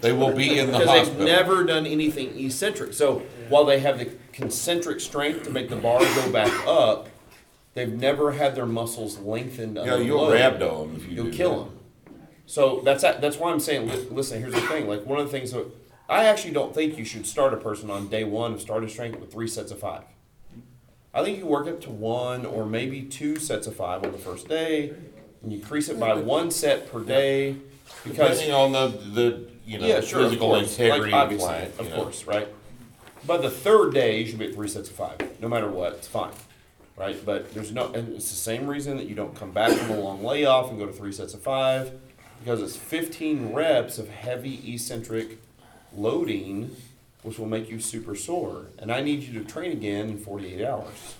They 0.00 0.12
will 0.12 0.32
be 0.34 0.58
in 0.58 0.66
the 0.68 0.78
because 0.78 0.86
they've 0.88 0.98
hospital. 1.06 1.26
never 1.26 1.64
done 1.64 1.86
anything 1.86 2.38
eccentric. 2.38 2.94
So 2.94 3.20
while 3.48 3.64
they 3.64 3.80
have 3.80 3.98
the 3.98 4.10
concentric 4.32 5.00
strength 5.00 5.44
to 5.44 5.50
make 5.50 5.68
the 5.68 5.76
bar 5.76 6.00
go 6.00 6.32
back 6.32 6.52
up, 6.66 7.08
they've 7.74 7.92
never 7.92 8.32
had 8.32 8.54
their 8.54 8.66
muscles 8.66 9.18
lengthened. 9.18 9.76
Yeah, 9.76 9.82
under 9.94 10.02
you'll 10.04 10.22
load. 10.22 10.38
rhabdo 10.38 10.86
them 10.86 10.96
if 10.96 11.02
you 11.08 11.16
do 11.16 11.22
You'll 11.24 11.32
kill 11.32 11.64
that. 11.64 11.70
them. 11.70 12.26
So 12.46 12.80
that's 12.84 13.02
that's 13.02 13.36
why 13.38 13.50
I'm 13.52 13.60
saying. 13.60 13.88
li- 13.88 14.06
Listen, 14.10 14.40
here's 14.40 14.54
the 14.54 14.60
thing. 14.62 14.88
Like 14.88 15.04
one 15.04 15.18
of 15.18 15.26
the 15.26 15.32
things 15.32 15.52
that 15.52 15.66
I 16.08 16.24
actually 16.24 16.52
don't 16.52 16.74
think 16.74 16.96
you 16.96 17.04
should 17.04 17.26
start 17.26 17.52
a 17.52 17.56
person 17.58 17.90
on 17.90 18.08
day 18.08 18.24
one 18.24 18.54
of 18.54 18.60
starting 18.60 18.88
strength 18.88 19.18
with 19.20 19.32
three 19.32 19.48
sets 19.48 19.70
of 19.72 19.80
five. 19.80 20.04
I 21.16 21.24
think 21.24 21.38
you 21.38 21.46
work 21.46 21.66
up 21.66 21.80
to 21.82 21.90
one 21.90 22.44
or 22.44 22.66
maybe 22.66 23.00
two 23.00 23.36
sets 23.36 23.66
of 23.66 23.74
five 23.74 24.04
on 24.04 24.12
the 24.12 24.18
first 24.18 24.48
day, 24.48 24.92
and 25.42 25.50
you 25.50 25.58
increase 25.60 25.88
it 25.88 25.98
by 25.98 26.12
one 26.12 26.50
set 26.50 26.92
per 26.92 27.00
day. 27.00 27.56
Because 28.04 28.38
Depending 28.38 28.52
on 28.52 28.72
the, 28.72 28.88
the, 29.14 29.48
you 29.64 29.78
know, 29.78 29.86
yeah, 29.86 30.02
sure, 30.02 30.20
of 30.20 30.26
physical 30.26 30.48
course. 30.50 30.78
integrity 30.78 31.12
like, 31.12 31.32
of 31.32 31.38
the 31.38 31.42
obviously, 31.44 31.48
client. 31.48 31.74
of 31.78 31.88
know. 31.88 32.02
course, 32.02 32.24
right? 32.26 32.48
By 33.24 33.38
the 33.38 33.48
third 33.48 33.94
day, 33.94 34.20
you 34.20 34.26
should 34.26 34.38
be 34.38 34.48
at 34.48 34.54
three 34.54 34.68
sets 34.68 34.90
of 34.90 34.94
five, 34.94 35.40
no 35.40 35.48
matter 35.48 35.70
what. 35.70 35.94
It's 35.94 36.06
fine, 36.06 36.34
right? 36.98 37.16
But 37.24 37.54
there's 37.54 37.72
no, 37.72 37.90
and 37.94 38.14
it's 38.14 38.28
the 38.28 38.36
same 38.36 38.66
reason 38.66 38.98
that 38.98 39.06
you 39.06 39.14
don't 39.14 39.34
come 39.34 39.52
back 39.52 39.72
from 39.72 39.92
a 39.92 39.98
long 39.98 40.22
layoff 40.22 40.68
and 40.68 40.78
go 40.78 40.84
to 40.84 40.92
three 40.92 41.12
sets 41.12 41.32
of 41.32 41.40
five, 41.40 41.92
because 42.40 42.60
it's 42.60 42.76
15 42.76 43.54
reps 43.54 43.96
of 43.96 44.10
heavy 44.10 44.60
eccentric 44.74 45.38
loading, 45.94 46.76
which 47.26 47.38
will 47.40 47.46
make 47.46 47.68
you 47.68 47.80
super 47.80 48.14
sore. 48.14 48.66
And 48.78 48.92
I 48.92 49.00
need 49.00 49.24
you 49.24 49.36
to 49.40 49.44
train 49.44 49.72
again 49.72 50.08
in 50.10 50.16
48 50.16 50.64
hours. 50.64 51.14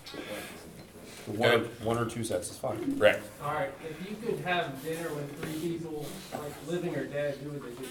One, 1.26 1.50
or, 1.50 1.58
one 1.82 1.98
or 1.98 2.04
two 2.04 2.22
sets 2.22 2.48
is 2.48 2.56
fine. 2.56 2.96
Right. 2.96 3.18
All 3.42 3.52
right, 3.52 3.72
if 3.84 4.08
you 4.08 4.14
could 4.24 4.38
have 4.44 4.80
dinner 4.84 5.12
with 5.12 5.42
three 5.42 5.58
people, 5.70 6.06
like 6.32 6.52
living 6.68 6.94
or 6.94 7.06
dead, 7.06 7.38
who 7.42 7.50
would 7.50 7.62
they 7.64 7.70
be? 7.82 7.88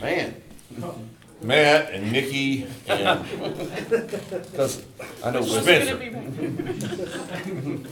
Man, 0.00 0.40
Matt 1.42 1.90
and 1.92 2.12
Nikki 2.12 2.68
and 2.86 3.24
because 3.90 4.84
I 5.24 5.32
know 5.32 5.42
Who's 5.42 5.60
Spencer. 5.62 5.96
gonna 5.96 6.68
be- 6.68 7.84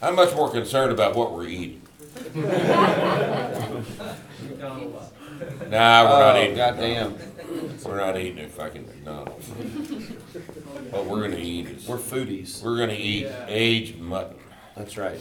I'm 0.00 0.14
much 0.16 0.34
more 0.34 0.50
concerned 0.50 0.90
about 0.90 1.14
what 1.14 1.34
we're 1.34 1.48
eating. 1.48 1.82
McDonald's. 2.34 3.90
Nah, 5.68 6.04
we're 6.04 6.20
not 6.20 6.36
Oh, 6.36 6.42
eating. 6.42 6.56
goddamn. 6.56 7.14
We're 7.84 7.96
not 7.98 8.16
eating 8.18 8.38
at 8.40 8.50
fucking 8.50 8.86
McDonald's. 8.86 9.48
What 10.90 11.06
we're 11.06 11.22
gonna 11.22 11.36
eat 11.42 11.66
is, 11.68 11.88
We're 11.88 11.96
foodies. 11.98 12.62
we're 12.62 12.76
gonna 12.78 12.92
eat 12.94 13.22
Yeah. 13.24 13.46
aged 13.48 13.98
mutton, 13.98 14.36
That's 14.76 14.96
right. 14.96 15.18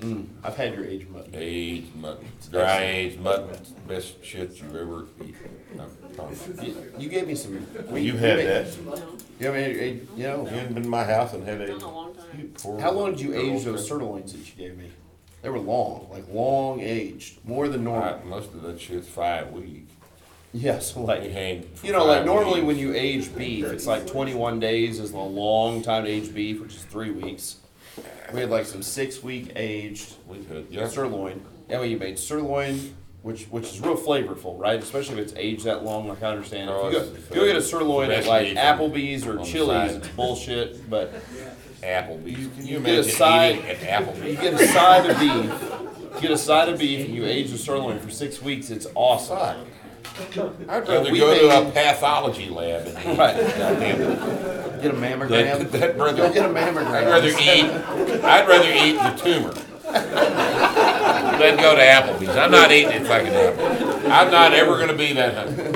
Mm, 0.00 0.26
I've 0.44 0.56
had 0.56 0.74
your 0.74 0.84
aged 0.84 1.08
mutton. 1.10 1.34
aged 1.34 1.94
mutton, 1.96 2.26
dry 2.50 2.82
aged 2.84 3.18
mutton, 3.20 3.48
best 3.88 4.22
shit 4.24 4.50
you've 4.60 4.76
ever 4.76 5.06
eaten. 5.24 5.80
I'm 5.80 6.14
telling 6.14 6.36
you. 6.62 6.66
You, 6.68 6.92
you 6.98 7.08
gave 7.08 7.26
me 7.26 7.34
some. 7.34 7.66
we- 7.90 8.02
You 8.02 8.12
we 8.12 8.18
had 8.18 8.36
made- 8.36 8.46
that. 8.46 8.84
No, 8.84 8.94
You, 9.40 9.46
have 9.46 9.54
any- 9.54 9.74
you 9.74 10.08
You 10.16 10.22
know, 10.24 10.44
hadn't 10.44 10.74
been 10.74 10.82
to 10.84 10.88
my 10.88 11.04
house 11.04 11.32
and 11.32 11.42
had 11.44 11.60
not 11.60 11.68
a. 11.70 11.74
a 11.74 11.86
long 11.86 12.14
time. 12.14 12.52
poor 12.62 12.78
how 12.80 12.90
long 12.92 13.12
did 13.12 13.20
you 13.22 13.34
age 13.34 13.64
those 13.64 13.86
friend. 13.88 14.02
sirloins 14.02 14.32
that 14.32 14.38
you 14.38 14.68
gave 14.68 14.76
me? 14.78 14.90
They 15.42 15.48
were 15.48 15.58
long, 15.60 16.08
like 16.12 16.24
long 16.32 16.80
aged, 16.80 17.44
more 17.46 17.68
than 17.68 17.82
normal. 17.84 18.14
Uh, 18.22 18.24
Most 18.26 18.52
of 18.52 18.62
that 18.62 18.78
shit's 18.80 19.08
five 19.08 19.50
weeks. 19.52 19.92
They 20.60 21.00
like, 21.02 21.22
hang 21.30 21.62
for 21.74 21.86
you 21.86 21.92
know, 21.92 22.04
like 22.04 22.18
five 22.18 22.26
normally 22.26 22.60
weeks. 22.60 22.66
when 22.66 22.78
you 22.78 22.94
age 22.94 23.34
beef, 23.36 23.64
it's 23.66 23.86
like 23.86 24.06
21 24.06 24.60
days 24.60 24.98
is 25.00 25.12
a 25.12 25.18
long 25.18 25.82
time 25.82 26.04
to 26.04 26.10
age 26.10 26.34
beef, 26.34 26.60
which 26.60 26.74
is 26.74 26.82
three 26.84 27.10
weeks. 27.10 27.56
We 28.32 28.40
had 28.40 28.50
like 28.50 28.66
some 28.66 28.82
six 28.82 29.22
week 29.22 29.52
aged 29.56 30.14
We 30.26 30.38
could, 30.38 30.66
yeah. 30.70 30.88
sirloin. 30.88 31.44
And 31.68 31.80
we 31.80 31.94
made 31.96 32.18
sirloin 32.18 32.94
which 33.22 33.44
which 33.46 33.64
is 33.64 33.80
real 33.80 33.96
flavorful, 33.96 34.56
right? 34.58 34.80
Especially 34.80 35.14
if 35.14 35.20
it's 35.20 35.34
aged 35.36 35.64
that 35.64 35.84
long. 35.84 36.06
Like 36.06 36.22
I 36.22 36.28
understand, 36.30 36.70
if 36.70 36.76
you 36.76 36.90
go, 36.92 37.04
if 37.04 37.30
you 37.30 37.34
go 37.34 37.44
get 37.46 37.56
a 37.56 37.62
sirloin 37.62 38.10
at 38.12 38.24
like 38.26 38.48
Applebee's 38.48 39.26
or 39.26 39.42
Chili's, 39.44 39.96
it's 39.96 40.08
bullshit. 40.08 40.88
But 40.88 41.12
Applebee's. 41.82 42.56
Can 42.56 42.66
you 42.66 42.78
get 42.80 42.88
a 42.88 42.92
imagine 42.98 43.10
side- 43.12 43.54
eating 43.56 43.66
at 43.70 43.78
Applebee's? 43.78 44.24
you 44.26 44.36
get 44.36 44.54
a 44.54 44.66
side 44.68 45.10
of 45.10 45.18
beef, 45.18 46.14
you 46.14 46.20
get 46.20 46.30
a 46.30 46.38
side 46.38 46.68
of 46.68 46.78
beef, 46.78 47.04
and 47.06 47.14
you 47.14 47.24
age 47.26 47.50
the 47.50 47.58
sirloin 47.58 47.98
for 47.98 48.10
six 48.10 48.40
weeks. 48.40 48.70
It's 48.70 48.86
awesome. 48.94 49.66
I'd 50.68 50.88
rather 50.88 51.10
we 51.12 51.18
go 51.18 51.34
to 51.36 51.48
a 51.58 51.64
made- 51.64 51.74
pathology 51.74 52.48
lab 52.48 52.86
and 52.86 52.98
eat. 52.98 53.18
Right. 53.18 53.36
Goddamn. 53.36 53.98
Get 54.82 54.90
a 54.90 54.94
mammogram. 54.94 55.58
That, 55.58 55.72
that 55.72 55.96
brother, 55.96 56.16
Go 56.28 56.32
get 56.32 56.44
a 56.44 56.48
mammogram. 56.52 56.86
I'd 56.86 57.06
rather 57.06 57.28
eat, 57.28 58.24
I'd 58.24 58.48
rather 58.48 58.70
eat 58.72 58.96
the 58.98 59.22
tumor 59.22 59.52
than 61.38 61.56
go 61.58 61.74
to 61.74 61.80
Applebee's. 61.82 62.36
I'm 62.36 62.50
not 62.50 62.70
eating 62.72 62.92
at 62.92 63.06
fucking 63.06 63.32
Applebee's. 63.32 64.06
I'm 64.06 64.30
not 64.30 64.52
ever 64.54 64.78
gonna 64.78 64.94
be 64.96 65.12
that 65.14 65.34
hungry. 65.34 65.72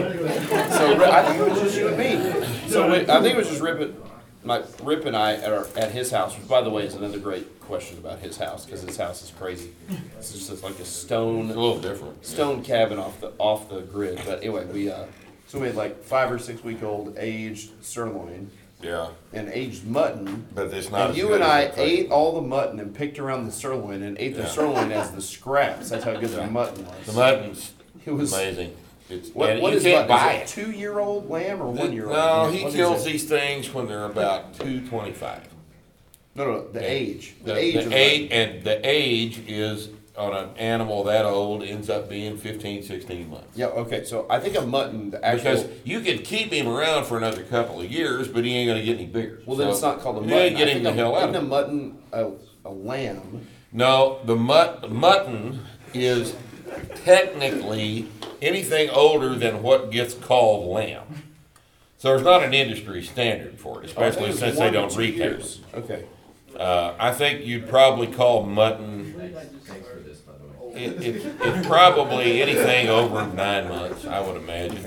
So 0.70 1.04
I 1.04 1.22
think 1.24 1.40
it 1.40 1.50
was 1.50 1.60
just 1.60 1.76
you 1.76 1.88
and 1.88 1.98
me. 1.98 2.68
So 2.68 2.88
we, 2.90 2.96
I 3.08 3.20
think 3.20 3.34
it 3.34 3.36
was 3.36 3.48
just 3.48 3.60
Rip, 3.60 3.94
and- 4.42 4.48
like 4.48 4.64
Rip 4.82 5.04
and 5.04 5.16
I 5.16 5.34
at, 5.34 5.52
our, 5.52 5.66
at 5.76 5.90
his 5.92 6.10
house, 6.10 6.36
which 6.36 6.48
by 6.48 6.60
the 6.62 6.70
way 6.70 6.84
is 6.84 6.94
another 6.94 7.18
great 7.18 7.60
question 7.60 7.98
about 7.98 8.18
his 8.18 8.36
house 8.36 8.64
because 8.64 8.82
his 8.82 8.96
house 8.96 9.22
is 9.22 9.30
crazy. 9.38 9.70
It's 10.18 10.32
just 10.32 10.62
like 10.62 10.78
a 10.78 10.84
stone 10.84 11.44
a 11.50 11.54
little 11.54 11.78
different. 11.78 12.24
stone 12.24 12.62
cabin 12.62 12.98
off 12.98 13.20
the 13.20 13.32
off 13.38 13.68
the 13.68 13.80
grid. 13.82 14.20
But 14.26 14.38
anyway, 14.38 14.64
we 14.66 14.90
uh, 14.90 15.04
so 15.46 15.58
we 15.60 15.66
had 15.68 15.76
like 15.76 16.02
five 16.02 16.30
or 16.32 16.38
six 16.38 16.64
week 16.64 16.82
old 16.82 17.16
aged 17.18 17.70
sirloin 17.84 18.50
Yeah, 18.82 19.08
and 19.32 19.48
aged 19.50 19.86
mutton. 19.86 20.46
but 20.54 20.72
it's 20.74 20.90
not. 20.90 21.00
And 21.02 21.10
as 21.10 21.16
you 21.18 21.28
good 21.28 21.34
and 21.34 21.44
as 21.44 21.48
I 21.50 21.60
it 21.62 21.74
tastes. 21.74 21.80
ate 22.06 22.10
all 22.10 22.34
the 22.34 22.46
mutton 22.46 22.80
and 22.80 22.94
picked 22.94 23.18
around 23.18 23.46
the 23.46 23.52
sirloin 23.52 24.02
and 24.02 24.16
ate 24.18 24.34
the 24.34 24.42
Yeah. 24.42 24.48
sirloin 24.48 24.90
as 24.90 25.10
the 25.12 25.20
scraps. 25.22 25.90
That's 25.90 26.02
how 26.04 26.14
good 26.18 26.30
the 26.30 26.46
mutton 26.48 26.84
was. 26.86 27.06
The 27.06 27.12
mutton's 27.12 27.72
It 28.04 28.10
was 28.12 28.32
amazing. 28.32 28.74
It's, 29.10 29.30
What, 29.30 29.50
and 29.50 29.62
what 29.62 29.72
you 29.72 29.78
is 29.78 29.82
can't 29.84 30.08
buy 30.08 30.34
Is 30.42 30.50
it. 30.50 30.54
two 30.64 30.70
year 30.70 30.98
old 30.98 31.28
lamb 31.28 31.60
or 31.60 31.70
one 31.70 31.92
year 31.92 32.04
old? 32.06 32.14
No, 32.16 32.50
he 32.50 32.70
kills 32.70 33.04
these 33.04 33.24
things 33.24 33.72
when 33.72 33.86
they're 33.88 34.04
about 34.04 34.54
two 34.58 34.86
twenty-five. 34.88 35.48
No, 36.36 36.44
no, 36.44 36.68
the 36.68 36.80
age. 36.88 37.34
The, 37.44 37.56
age 37.56 37.74
the 37.74 37.80
of 37.80 37.88
the 37.90 37.94
age, 37.96 38.28
and 38.30 38.64
the 38.64 38.80
age 38.88 39.40
is 39.48 39.88
on 40.16 40.32
an 40.34 40.50
animal 40.56 41.02
that 41.04 41.24
old 41.24 41.62
ends 41.62 41.88
up 41.90 42.08
being 42.08 42.36
15, 42.36 42.82
16 42.82 43.30
months. 43.30 43.46
Yeah, 43.56 43.66
okay, 43.66 44.04
so 44.04 44.26
I 44.30 44.38
think 44.38 44.56
a 44.56 44.60
mutton, 44.60 45.10
the 45.10 45.24
actual. 45.24 45.54
Because 45.56 45.66
you 45.84 46.00
could 46.00 46.24
keep 46.24 46.52
him 46.52 46.68
around 46.68 47.06
for 47.06 47.16
another 47.16 47.42
couple 47.42 47.80
of 47.80 47.90
years, 47.90 48.28
but 48.28 48.44
he 48.44 48.54
ain't 48.54 48.68
gonna 48.68 48.82
get 48.84 48.96
any 48.96 49.06
bigger. 49.06 49.40
well, 49.46 49.56
then 49.56 49.68
So 49.68 49.72
it's 49.72 49.82
not 49.82 50.00
called 50.00 50.18
a 50.18 50.20
you 50.20 50.26
mutton. 50.26 50.42
ain't 50.42 50.56
get 50.56 50.68
I 50.68 50.70
him 50.72 50.74
think 50.74 50.84
the 50.84 50.90
a- 50.90 50.94
hell 50.94 51.16
out 51.16 51.30
Isn't 51.30 51.34
a 51.36 51.38
it. 51.38 51.48
mutton 51.48 51.98
a, 52.12 52.30
a 52.64 52.70
lamb? 52.70 53.46
No, 53.72 54.18
the 54.24 54.36
mut, 54.36 54.90
mutton 54.92 55.60
is 55.94 56.34
technically 57.04 58.06
anything 58.42 58.90
older 58.90 59.34
than 59.34 59.62
what 59.62 59.90
gets 59.90 60.14
called 60.14 60.66
lamb. 60.66 61.22
So 61.98 62.08
there's 62.08 62.22
not 62.22 62.42
an 62.42 62.54
industry 62.54 63.02
standard 63.02 63.58
for 63.58 63.82
it, 63.82 63.86
especially 63.86 64.32
since 64.32 64.58
they 64.58 64.70
don't 64.70 64.90
two 64.90 65.00
retail. 65.00 65.32
years. 65.32 65.60
Okay. 65.74 66.04
Uh, 66.56 66.94
I 66.98 67.12
think 67.12 67.44
you'd 67.44 67.68
probably 67.68 68.06
call 68.06 68.44
mutton. 68.44 69.14
It, 70.74 71.02
it, 71.02 71.26
it's 71.40 71.66
probably 71.66 72.40
anything 72.40 72.88
over 72.88 73.26
nine 73.26 73.68
months, 73.68 74.06
I 74.06 74.20
would 74.20 74.36
imagine. 74.36 74.86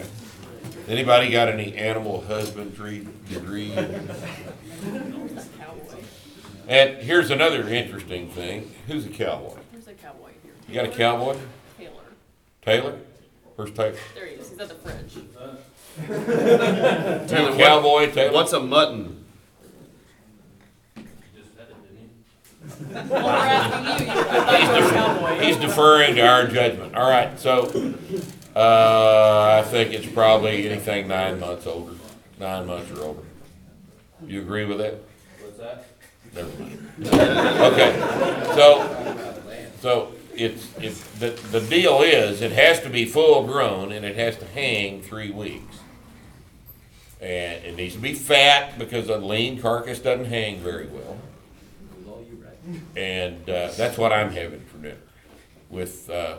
Anybody 0.88 1.29
got 1.29 1.50
any 1.50 1.75
animal 1.75 2.22
husbandry 2.22 3.07
degree? 3.29 3.74
Cowboy. 3.74 5.98
And 6.67 6.98
here's 6.98 7.31
another 7.31 7.67
interesting 7.67 8.29
thing. 8.29 8.74
Who's 8.88 9.05
a 9.05 9.10
cowboy? 9.10 9.57
There's 9.72 9.88
a 9.88 9.93
cowboy 9.93 10.31
here. 10.43 10.53
You 10.67 10.74
got 10.74 10.86
a 10.86 10.89
cowboy? 10.89 11.38
Taylor. 11.77 11.91
Taylor? 12.62 13.00
Where's 13.55 13.72
Taylor? 13.72 13.95
There 14.15 14.25
he 14.25 14.36
is. 14.36 14.50
He's 14.50 14.60
at 14.60 14.67
the 14.69 14.75
fridge. 14.75 15.13
Taylor, 16.07 17.25
You 17.51 17.57
what- 17.57 17.60
cowboy, 17.60 18.12
Taylor? 18.12 18.33
What's 18.33 18.53
a 18.53 18.60
mutton? 18.60 19.19
Well, 22.91 23.05
we're 23.10 23.29
asking 23.29 23.95
you. 23.95 24.00
You 24.00 24.05
I 24.10 24.12
thought 24.43 24.62
you 24.62 24.69
were 24.69 24.88
a 24.88 24.91
cowboy. 24.91 25.39
He's 25.43 25.57
deferring 25.57 26.15
to 26.15 26.22
our 26.22 26.48
judgment. 26.48 26.95
All 26.95 27.10
right, 27.10 27.39
so, 27.39 27.65
uh, 28.55 29.62
I 29.63 29.67
think 29.69 29.93
it's 29.93 30.07
probably 30.07 30.67
anything 30.69 31.07
nine 31.07 31.39
months 31.39 31.67
older, 31.67 31.93
nine 32.39 32.65
months 32.65 32.89
or 32.91 33.01
older. 33.03 33.22
You 34.25 34.41
agree 34.41 34.65
with 34.65 34.79
that? 34.79 34.95
What's 35.41 35.57
that? 35.60 35.86
Never 36.33 36.50
mind. 36.63 36.89
Okay, 37.07 37.93
so, 38.55 39.25
so 39.81 40.12
it's, 40.36 40.68
the, 41.20 41.30
the 41.52 41.62
deal 41.62 42.02
is, 42.02 42.42
it 42.42 42.52
has 42.52 42.80
to 42.82 42.90
be 42.90 43.06
full 43.06 43.46
grown 43.46 43.92
and 43.92 44.06
it 44.06 44.16
has 44.16 44.38
to 44.38 44.46
hang 44.46 45.02
three 45.02 45.32
weeks. 45.32 45.78
And 47.22 47.63
it 47.63 47.75
needs 47.75 47.94
to 47.96 48.02
be 48.02 48.13
fat 48.13 48.78
because 48.78 49.10
a 49.10 49.18
lean 49.18 49.62
carcass 49.62 50.00
doesn't 50.00 50.25
hang 50.25 50.60
very 50.60 50.88
well. 50.88 51.18
And 52.96 53.50
uh, 53.50 53.72
that's 53.78 53.98
what 53.98 54.12
I'm 54.13 54.32
having 54.32 54.62
for 54.62 54.78
dinner 54.78 54.98
with 55.70 56.10
uh, 56.10 56.36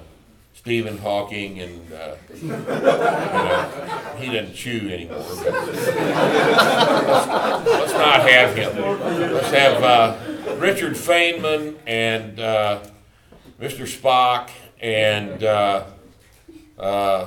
Stephen 0.54 0.98
Hawking 0.98 1.60
and, 1.60 1.92
uh, 1.92 2.14
you 2.40 2.48
know, 2.48 4.16
he 4.18 4.26
doesn't 4.26 4.54
chew 4.54 4.88
anymore. 4.90 5.24
But 5.42 5.66
let's 7.66 7.92
not 7.92 8.28
have 8.28 8.56
him. 8.56 8.76
Let's 9.34 9.50
have 9.50 9.82
uh, 9.82 10.16
Richard 10.56 10.94
Feynman 10.94 11.76
and 11.86 12.40
uh, 12.40 12.80
Mr. 13.60 13.86
Spock 13.86 14.50
and, 14.80 15.42
uh, 15.44 15.84
uh, 16.78 17.26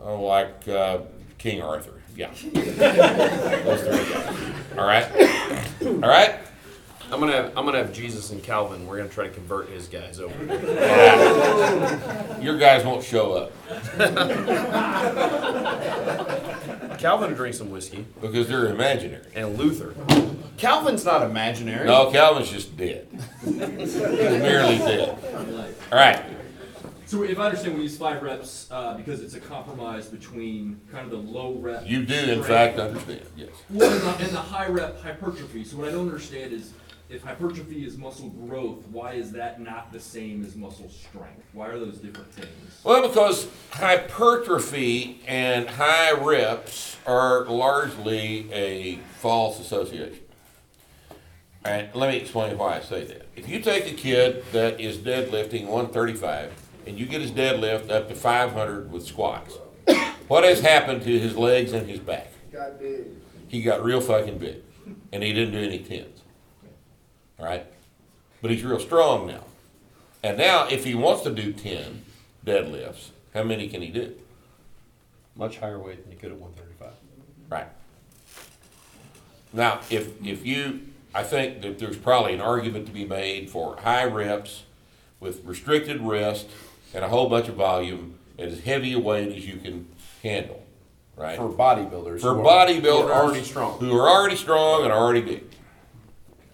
oh, 0.00 0.22
like 0.22 0.66
uh, 0.68 0.98
King 1.38 1.60
Arthur. 1.62 1.94
Yeah. 2.16 2.30
Those 2.32 3.80
three 3.82 4.12
guys. 4.12 4.36
All 4.76 4.86
right? 4.86 5.06
All 5.82 6.08
right? 6.08 6.34
I'm 7.10 7.20
gonna 7.20 7.32
have, 7.32 7.56
I'm 7.56 7.64
gonna 7.64 7.78
have 7.78 7.92
Jesus 7.94 8.30
and 8.32 8.42
Calvin. 8.42 8.86
We're 8.86 8.98
gonna 8.98 9.08
try 9.08 9.28
to 9.28 9.32
convert 9.32 9.70
his 9.70 9.88
guys 9.88 10.20
over. 10.20 10.34
Your 12.42 12.58
guys 12.58 12.84
won't 12.84 13.02
show 13.02 13.32
up 13.32 13.52
Calvin 16.98 17.32
drinks 17.32 17.56
some 17.56 17.70
whiskey 17.70 18.04
because 18.20 18.46
they're 18.46 18.66
imaginary. 18.66 19.24
and 19.34 19.56
Luther. 19.56 19.94
Calvin's 20.58 21.04
not 21.04 21.22
imaginary. 21.22 21.86
No, 21.86 22.10
Calvin's 22.10 22.50
just 22.50 22.76
dead. 22.76 23.06
He's 23.44 23.96
merely 23.96 24.78
dead. 24.78 25.18
All 25.92 25.98
right. 25.98 26.22
So 27.06 27.22
if 27.22 27.38
I 27.38 27.46
understand, 27.46 27.76
we 27.76 27.84
use 27.84 27.96
five 27.96 28.22
reps 28.22 28.68
uh, 28.70 28.94
because 28.94 29.22
it's 29.22 29.32
a 29.32 29.40
compromise 29.40 30.08
between 30.08 30.78
kind 30.92 31.06
of 31.06 31.10
the 31.10 31.16
low 31.16 31.54
rep. 31.54 31.84
You 31.86 32.04
do, 32.04 32.14
in 32.14 32.42
strength 32.42 32.46
fact, 32.48 32.78
understand. 32.78 33.22
Yes. 33.34 33.48
Well, 33.70 33.90
and 33.90 34.02
the, 34.02 34.24
and 34.26 34.36
the 34.36 34.40
high 34.40 34.66
rep 34.66 35.00
hypertrophy. 35.00 35.64
So 35.64 35.78
what 35.78 35.88
I 35.88 35.92
don't 35.92 36.06
understand 36.06 36.52
is 36.52 36.74
if 37.08 37.22
hypertrophy 37.22 37.86
is 37.86 37.96
muscle 37.96 38.28
growth, 38.28 38.86
why 38.88 39.14
is 39.14 39.32
that 39.32 39.58
not 39.58 39.90
the 39.90 40.00
same 40.00 40.44
as 40.44 40.54
muscle 40.54 40.90
strength? 40.90 41.46
Why 41.54 41.68
are 41.68 41.78
those 41.78 41.96
different 41.96 42.30
things? 42.34 42.80
Well, 42.84 43.08
because 43.08 43.48
hypertrophy 43.70 45.22
and 45.26 45.66
high 45.66 46.12
reps 46.12 46.98
are 47.06 47.46
largely 47.46 48.52
a 48.52 48.96
false 49.20 49.58
association. 49.60 50.18
And 51.64 51.94
let 51.94 52.10
me 52.10 52.16
explain 52.16 52.56
why 52.56 52.76
I 52.76 52.80
say 52.80 53.04
that. 53.04 53.26
If 53.36 53.48
you 53.48 53.60
take 53.60 53.86
a 53.86 53.94
kid 53.94 54.44
that 54.52 54.80
is 54.80 54.98
deadlifting 54.98 55.66
135 55.66 56.52
and 56.86 56.98
you 56.98 57.06
get 57.06 57.20
his 57.20 57.30
deadlift 57.30 57.90
up 57.90 58.08
to 58.08 58.14
500 58.14 58.90
with 58.90 59.04
squats, 59.06 59.58
what 60.28 60.44
has 60.44 60.60
happened 60.60 61.02
to 61.02 61.18
his 61.18 61.36
legs 61.36 61.72
and 61.72 61.88
his 61.88 62.00
back? 62.00 62.32
Got 62.52 62.78
big. 62.78 63.06
He 63.48 63.62
got 63.62 63.82
real 63.82 64.00
fucking 64.00 64.38
big, 64.38 64.62
and 65.12 65.22
he 65.22 65.32
didn't 65.32 65.52
do 65.52 65.58
any 65.58 65.78
tens. 65.78 66.20
All 67.38 67.46
right, 67.46 67.66
but 68.42 68.50
he's 68.50 68.62
real 68.62 68.80
strong 68.80 69.26
now. 69.26 69.44
And 70.22 70.36
now, 70.36 70.66
if 70.68 70.84
he 70.84 70.94
wants 70.94 71.22
to 71.22 71.30
do 71.30 71.52
ten 71.52 72.04
deadlifts, 72.44 73.10
how 73.32 73.42
many 73.44 73.68
can 73.68 73.80
he 73.80 73.88
do? 73.88 74.14
Much 75.36 75.58
higher 75.58 75.78
weight 75.78 76.02
than 76.02 76.12
he 76.12 76.18
could 76.18 76.32
at 76.32 76.38
135. 76.38 76.92
Right. 77.48 77.68
Now, 79.52 79.80
if 79.88 80.20
if 80.24 80.44
you, 80.44 80.80
I 81.14 81.22
think 81.22 81.62
that 81.62 81.78
there's 81.78 81.96
probably 81.96 82.34
an 82.34 82.40
argument 82.40 82.86
to 82.86 82.92
be 82.92 83.04
made 83.04 83.50
for 83.50 83.76
high 83.80 84.04
reps 84.04 84.64
with 85.20 85.44
restricted 85.44 86.00
rest 86.00 86.46
and 86.94 87.04
a 87.04 87.08
whole 87.08 87.28
bunch 87.28 87.48
of 87.48 87.54
volume 87.54 88.18
at 88.38 88.48
as 88.48 88.60
heavy 88.60 88.92
a 88.92 88.98
weight 88.98 89.34
as 89.36 89.46
you 89.46 89.56
can 89.56 89.88
handle. 90.22 90.62
Right. 91.16 91.36
For 91.36 91.48
bodybuilders. 91.48 92.20
for 92.20 92.34
who 92.34 92.46
are- 92.46 92.66
who 92.66 92.80
bodybuilders 92.80 93.04
are 93.08 93.24
already 93.24 93.42
strong. 93.44 93.78
who 93.80 93.96
are 93.98 94.08
already 94.08 94.36
strong 94.36 94.84
and 94.84 94.92
already 94.92 95.20
big. 95.20 95.44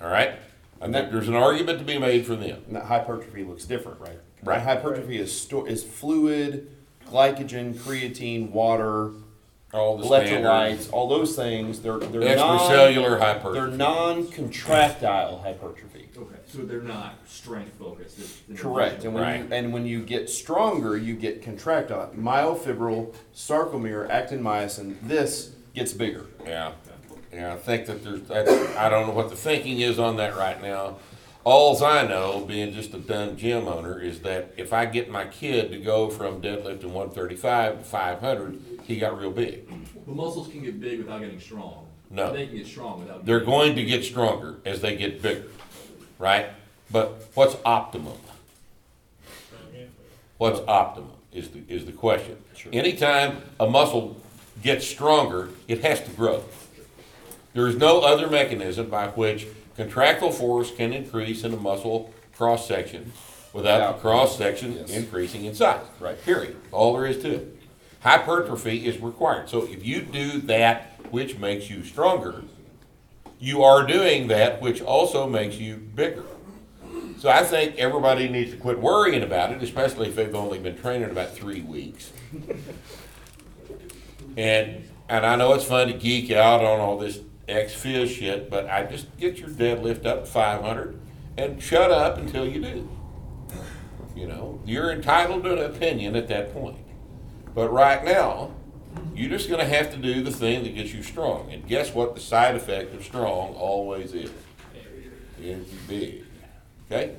All 0.00 0.08
right, 0.08 0.34
And 0.80 0.92
think 0.94 1.10
there's 1.12 1.28
an 1.28 1.34
argument 1.34 1.78
to 1.78 1.84
be 1.84 1.98
made 1.98 2.26
for 2.26 2.34
them. 2.36 2.62
And 2.66 2.76
that 2.76 2.84
hypertrophy 2.84 3.42
looks 3.44 3.64
different, 3.64 4.00
right? 4.00 4.18
Right. 4.42 4.60
Hypertrophy 4.60 5.18
is 5.18 5.38
sto- 5.38 5.64
is 5.66 5.82
fluid, 5.84 6.68
glycogen, 7.10 7.74
creatine, 7.74 8.50
water, 8.50 9.10
All 9.74 9.98
the 9.98 10.04
standard 10.06 10.44
electrolytes, 10.46 10.92
all 10.92 11.08
those 11.08 11.34
things, 11.34 11.80
they're, 11.80 11.98
they're 11.98 12.36
non, 12.36 12.58
extracellular 12.60 12.94
they're 12.94 13.18
hypertrophy. 13.18 13.76
non-contractile 13.76 15.38
hypertrophy. 15.38 16.08
Okay, 16.16 16.36
so 16.46 16.58
they're 16.62 16.80
not 16.80 17.14
strength 17.26 17.72
focused. 17.78 18.18
it's- 18.18 18.38
it's- 18.48 18.60
Correct, 18.60 19.04
and 19.04 19.14
when 19.14 19.24
you, 19.40 19.48
and 19.54 19.72
when 19.72 19.84
you 19.84 20.00
get 20.04 20.30
stronger, 20.30 20.96
you 20.96 21.14
get 21.16 21.42
contractile. 21.42 22.10
Myofibril, 22.16 23.12
sarcomere, 23.34 24.08
actin-myosin, 24.08 24.94
this 25.02 25.50
gets 25.74 25.92
bigger. 25.92 26.26
Yeah, 26.46 26.72
yeah, 27.32 27.54
I 27.54 27.56
think 27.56 27.86
that 27.86 28.04
there's, 28.04 28.22
that's, 28.22 28.76
I 28.76 28.88
don't 28.88 29.08
know 29.08 29.14
what 29.14 29.28
the 29.30 29.36
thinking 29.36 29.80
is 29.80 29.98
on 29.98 30.16
that 30.18 30.36
right 30.36 30.62
now. 30.62 30.96
Alls 31.44 31.82
I 31.82 32.06
know, 32.06 32.44
being 32.46 32.72
just 32.72 32.94
a 32.94 32.98
dumb 32.98 33.36
gym 33.36 33.68
owner, 33.68 34.00
is 34.00 34.20
that 34.20 34.54
if 34.56 34.72
I 34.72 34.86
get 34.86 35.10
my 35.10 35.26
kid 35.26 35.70
to 35.72 35.78
go 35.78 36.08
from 36.08 36.40
deadlifting 36.40 36.86
one 36.90 37.10
thirty-five 37.10 37.78
to 37.78 37.84
five 37.84 38.20
hundred, 38.20 38.60
he 38.84 38.98
got 38.98 39.18
real 39.18 39.30
big. 39.30 39.68
The 40.06 40.12
muscles 40.12 40.48
can 40.48 40.62
get 40.62 40.80
big 40.80 40.98
without 40.98 41.20
getting 41.20 41.40
strong. 41.40 41.86
No. 42.10 42.32
They 42.32 42.46
can 42.46 42.56
get 42.56 42.66
strong 42.66 43.00
without. 43.00 43.26
They're 43.26 43.40
getting- 43.40 43.52
going 43.52 43.76
to 43.76 43.84
get 43.84 44.04
stronger 44.04 44.56
as 44.64 44.80
they 44.80 44.96
get 44.96 45.20
bigger, 45.20 45.44
right? 46.18 46.46
But 46.90 47.28
what's 47.34 47.56
optimum? 47.64 48.18
What's 50.38 50.60
optimum 50.66 51.12
is 51.32 51.50
the, 51.50 51.62
is 51.68 51.84
the 51.86 51.92
question. 51.92 52.36
Anytime 52.72 53.42
a 53.60 53.68
muscle 53.68 54.16
gets 54.62 54.86
stronger, 54.86 55.50
it 55.68 55.82
has 55.84 56.00
to 56.02 56.10
grow. 56.10 56.42
There 57.52 57.68
is 57.68 57.76
no 57.76 58.00
other 58.00 58.28
mechanism 58.28 58.88
by 58.88 59.08
which 59.08 59.46
contractile 59.76 60.30
force 60.30 60.70
can 60.74 60.92
increase 60.92 61.44
in 61.44 61.52
a 61.52 61.56
muscle 61.56 62.12
cross-section 62.36 63.12
without 63.52 63.96
the 63.96 64.00
cross-section 64.00 64.72
Yes. 64.78 64.90
increasing 64.90 65.44
in 65.44 65.54
size. 65.54 65.82
Right. 66.00 66.20
Period. 66.24 66.56
All 66.72 66.94
there 66.94 67.06
is 67.06 67.22
to 67.22 67.34
it. 67.34 67.56
Hypertrophy 68.00 68.86
is 68.86 68.98
required. 68.98 69.48
So 69.48 69.62
if 69.64 69.84
you 69.84 70.02
do 70.02 70.40
that 70.42 70.90
which 71.10 71.38
makes 71.38 71.70
you 71.70 71.84
stronger, 71.84 72.42
you 73.38 73.62
are 73.62 73.86
doing 73.86 74.28
that 74.28 74.60
which 74.60 74.82
also 74.82 75.28
makes 75.28 75.56
you 75.58 75.76
bigger. 75.76 76.24
So 77.18 77.30
I 77.30 77.42
think 77.44 77.76
everybody 77.78 78.28
needs 78.28 78.50
to 78.50 78.56
quit 78.58 78.78
worrying 78.80 79.22
about 79.22 79.52
it, 79.52 79.62
especially 79.62 80.08
if 80.08 80.16
they've 80.16 80.34
only 80.34 80.58
been 80.58 80.76
training 80.76 81.10
about 81.10 81.34
three 81.34 81.62
weeks. 81.62 82.12
And 84.36 84.84
and 85.08 85.24
I 85.26 85.36
know 85.36 85.52
it's 85.54 85.64
fun 85.64 85.86
to 85.88 85.92
geek 85.94 86.30
out 86.30 86.64
on 86.64 86.80
all 86.80 86.98
this 86.98 87.20
ex 87.48 87.74
phys 87.74 88.08
shit, 88.08 88.50
but 88.50 88.68
I 88.68 88.84
just 88.84 89.16
get 89.18 89.38
your 89.38 89.48
deadlift 89.48 90.06
up 90.06 90.26
500 90.26 90.98
and 91.36 91.62
shut 91.62 91.90
up 91.90 92.18
until 92.18 92.46
you 92.46 92.60
do. 92.60 92.88
You 94.14 94.28
know, 94.28 94.60
you're 94.64 94.92
entitled 94.92 95.44
to 95.44 95.52
an 95.52 95.70
opinion 95.74 96.14
at 96.14 96.28
that 96.28 96.52
point. 96.54 96.78
But 97.54 97.72
right 97.72 98.04
now, 98.04 98.52
you're 99.14 99.30
just 99.30 99.48
going 99.48 99.60
to 99.60 99.66
have 99.66 99.90
to 99.92 99.96
do 99.96 100.22
the 100.22 100.30
thing 100.30 100.62
that 100.64 100.74
gets 100.74 100.92
you 100.92 101.02
strong. 101.02 101.52
And 101.52 101.66
guess 101.66 101.92
what? 101.92 102.14
The 102.14 102.20
side 102.20 102.54
effect 102.54 102.94
of 102.94 103.04
strong 103.04 103.54
always 103.54 104.12
is. 104.12 104.30
It's 105.40 105.70
big. 105.88 106.24
Okay? 106.90 107.16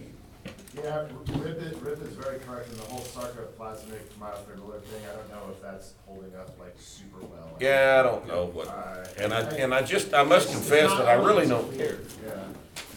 Yeah, 0.76 1.06
Rip 1.40 1.62
is, 1.62 1.78
Rip 1.82 2.02
is 2.02 2.14
very 2.16 2.40
correct 2.40 2.70
in 2.70 2.78
the 2.78 2.84
whole 2.84 3.00
sarcoplasmic 3.02 4.02
myofibrillary 4.20 4.82
thing. 4.84 5.04
I 5.10 5.16
don't 5.16 5.30
know 5.30 5.52
if 5.52 5.62
that's 5.62 5.94
holding 6.06 6.36
up 6.36 6.58
like 6.60 6.76
super 6.78 7.20
well. 7.26 7.56
Yeah, 7.60 7.98
I 8.00 8.04
don't 8.04 8.28
know 8.28 8.46
what. 8.48 8.68
Uh, 8.68 9.06
And 9.18 9.34
I 9.34 9.40
and 9.42 9.74
I 9.74 9.82
just 9.84 10.14
I 10.14 10.24
must 10.24 10.52
confess 10.52 10.92
that 10.92 11.08
I 11.08 11.14
really 11.14 11.48
don't 11.48 11.72
care. 11.78 11.98
Yeah, 12.26 12.34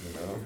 You 0.07 0.15
know, 0.21 0.37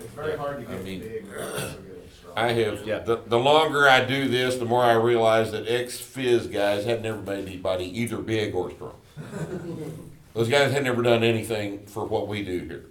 it's 0.00 0.12
very 0.14 0.36
hard 0.36 0.64
to 0.64 0.70
I 0.70 0.74
get 0.76 0.84
mean, 0.84 1.00
big 1.00 1.26
without 1.26 1.48
also 1.52 1.60
getting 1.78 2.08
strong. 2.18 2.32
I 2.36 2.52
have 2.52 2.86
Yeah. 2.86 2.98
the, 3.00 3.16
the 3.26 3.38
longer 3.38 3.88
I 3.88 4.04
do 4.04 4.28
this, 4.28 4.56
the 4.56 4.64
more 4.66 4.82
I 4.84 4.92
realize 4.94 5.52
that 5.52 5.66
ex 5.66 5.98
phys 6.00 6.50
guys 6.52 6.84
have 6.84 7.00
never 7.02 7.20
made 7.22 7.46
anybody 7.48 7.84
either 8.00 8.18
big 8.18 8.54
or 8.54 8.70
strong. 8.70 8.94
Those 10.34 10.48
guys 10.48 10.72
have 10.72 10.84
never 10.84 11.02
done 11.02 11.24
anything 11.24 11.86
for 11.86 12.04
what 12.06 12.28
we 12.28 12.44
do 12.44 12.58
here. 12.60 12.84